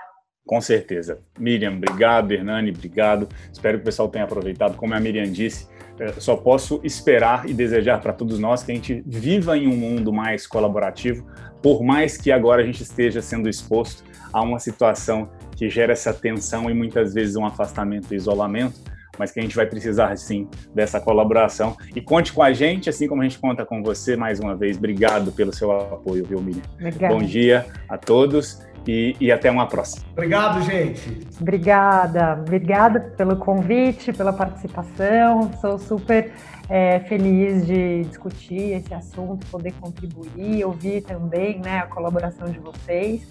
com 0.47 0.61
certeza. 0.61 1.19
Miriam, 1.39 1.75
obrigado. 1.75 2.33
Hernani, 2.33 2.71
obrigado. 2.71 3.29
Espero 3.53 3.79
que 3.79 3.83
o 3.83 3.85
pessoal 3.85 4.09
tenha 4.09 4.25
aproveitado. 4.25 4.77
Como 4.77 4.95
a 4.95 5.01
Miriam 5.01 5.31
disse, 5.31 5.67
eh, 5.99 6.13
só 6.19 6.37
posso 6.37 6.81
esperar 6.85 7.49
e 7.49 7.55
desejar 7.55 8.01
para 8.01 8.13
todos 8.13 8.39
nós 8.39 8.63
que 8.63 8.71
a 8.71 8.75
gente 8.75 9.03
viva 9.07 9.57
em 9.57 9.67
um 9.67 9.77
mundo 9.77 10.13
mais 10.13 10.47
colaborativo, 10.47 11.27
por 11.63 11.83
mais 11.83 12.19
que 12.19 12.31
agora 12.31 12.63
a 12.63 12.67
gente 12.67 12.83
esteja 12.83 13.23
sendo 13.23 13.49
exposto 13.49 14.05
a 14.33 14.43
uma 14.43 14.59
situação 14.59 15.31
que 15.57 15.71
gera 15.71 15.93
essa 15.93 16.13
tensão 16.13 16.69
e 16.69 16.75
muitas 16.75 17.15
vezes 17.15 17.37
um 17.37 17.47
afastamento 17.47 18.13
e 18.13 18.17
isolamento, 18.17 18.83
mas 19.19 19.31
que 19.31 19.39
a 19.39 19.43
gente 19.43 19.57
vai 19.57 19.65
precisar 19.65 20.15
sim 20.19 20.47
dessa 20.75 21.01
colaboração. 21.01 21.77
E 21.95 22.03
conte 22.03 22.33
com 22.33 22.43
a 22.43 22.53
gente, 22.53 22.91
assim 22.91 23.09
como 23.09 23.23
a 23.23 23.25
gente 23.25 23.39
conta 23.39 23.65
com 23.65 23.83
você 23.83 24.17
mais 24.17 24.41
uma 24.41 24.55
vez. 24.55 24.77
Obrigado 24.77 25.33
pelo 25.33 25.55
seu 25.55 25.71
apoio, 25.73 26.27
viu, 26.27 26.43
Miriam? 26.43 26.65
Obrigada. 26.75 27.15
Bom 27.15 27.23
dia 27.23 27.65
a 27.89 27.97
todos 27.97 28.61
e, 28.87 29.17
e 29.21 29.33
até 29.33 29.51
uma 29.51 29.67
próxima. 29.67 30.05
Obrigado, 30.13 30.63
gente. 30.63 31.27
Obrigada, 31.41 32.39
obrigada 32.41 33.01
pelo 33.01 33.37
convite, 33.37 34.13
pela 34.13 34.33
participação. 34.33 35.51
Sou 35.61 35.79
super 35.79 36.33
é, 36.69 37.01
feliz 37.01 37.67
de 37.67 38.05
discutir 38.05 38.73
esse 38.73 38.93
assunto, 38.95 39.47
poder 39.47 39.73
contribuir, 39.81 40.65
ouvir 40.65 41.03
também 41.03 41.61
né, 41.61 41.81
a 41.81 41.87
colaboração 41.87 42.49
de 42.49 42.59
vocês. 42.59 43.27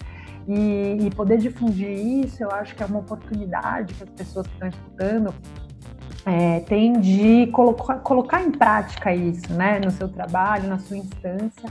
E, 0.46 0.98
e, 1.06 1.10
poder 1.14 1.38
difundir 1.38 1.88
isso, 1.88 2.42
eu 2.42 2.50
acho 2.50 2.74
que 2.74 2.82
é 2.82 2.86
uma 2.86 2.98
oportunidade 2.98 3.94
que 3.94 4.02
as 4.02 4.10
pessoas 4.10 4.46
que 4.46 4.52
estão 4.52 4.68
escutando 4.68 5.34
é, 6.26 6.60
têm 6.60 7.00
de 7.00 7.46
colocar, 7.48 7.96
colocar 8.00 8.42
em 8.42 8.50
prática 8.50 9.14
isso, 9.14 9.52
né, 9.52 9.80
no 9.82 9.90
seu 9.90 10.08
trabalho, 10.08 10.68
na 10.68 10.78
sua 10.78 10.98
instância. 10.98 11.70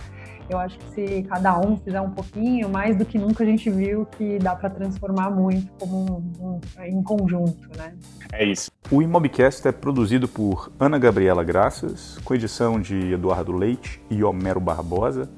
Eu 0.49 0.57
acho 0.57 0.77
que 0.77 0.85
se 0.93 1.23
cada 1.23 1.57
um 1.59 1.77
fizer 1.77 2.01
um 2.01 2.09
pouquinho, 2.09 2.69
mais 2.69 2.95
do 2.95 3.05
que 3.05 3.17
nunca 3.17 3.43
a 3.43 3.47
gente 3.47 3.69
viu 3.69 4.05
que 4.05 4.37
dá 4.39 4.55
para 4.55 4.69
transformar 4.69 5.29
muito 5.29 5.71
como 5.79 5.97
um, 5.97 6.45
um, 6.45 6.61
em 6.83 7.01
conjunto, 7.01 7.69
né? 7.77 7.93
É 8.31 8.45
isso. 8.45 8.71
O 8.91 9.01
Imobcast 9.01 9.67
é 9.67 9.71
produzido 9.71 10.27
por 10.27 10.71
Ana 10.79 10.99
Gabriela 10.99 11.43
Graças, 11.43 12.17
com 12.23 12.35
edição 12.35 12.79
de 12.79 13.13
Eduardo 13.13 13.51
Leite 13.51 14.01
e 14.09 14.23
Homero 14.23 14.59
Barbosa 14.59 15.29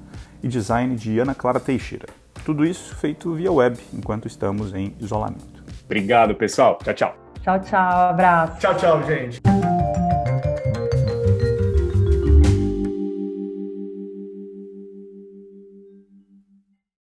e 0.41 0.47
design 0.47 0.95
de 0.95 1.19
Ana 1.19 1.35
Clara 1.35 1.59
Teixeira. 1.59 2.07
Tudo 2.43 2.65
isso 2.65 2.95
feito 2.95 3.33
via 3.33 3.51
web, 3.51 3.77
enquanto 3.93 4.27
estamos 4.27 4.73
em 4.73 4.95
isolamento. 4.99 5.63
Obrigado, 5.85 6.35
pessoal. 6.35 6.77
Tchau, 6.83 6.93
tchau. 6.93 7.15
Tchau, 7.41 7.59
tchau. 7.59 8.09
Abraço. 8.09 8.59
Tchau, 8.59 8.75
tchau, 8.75 9.03
gente. 9.03 9.41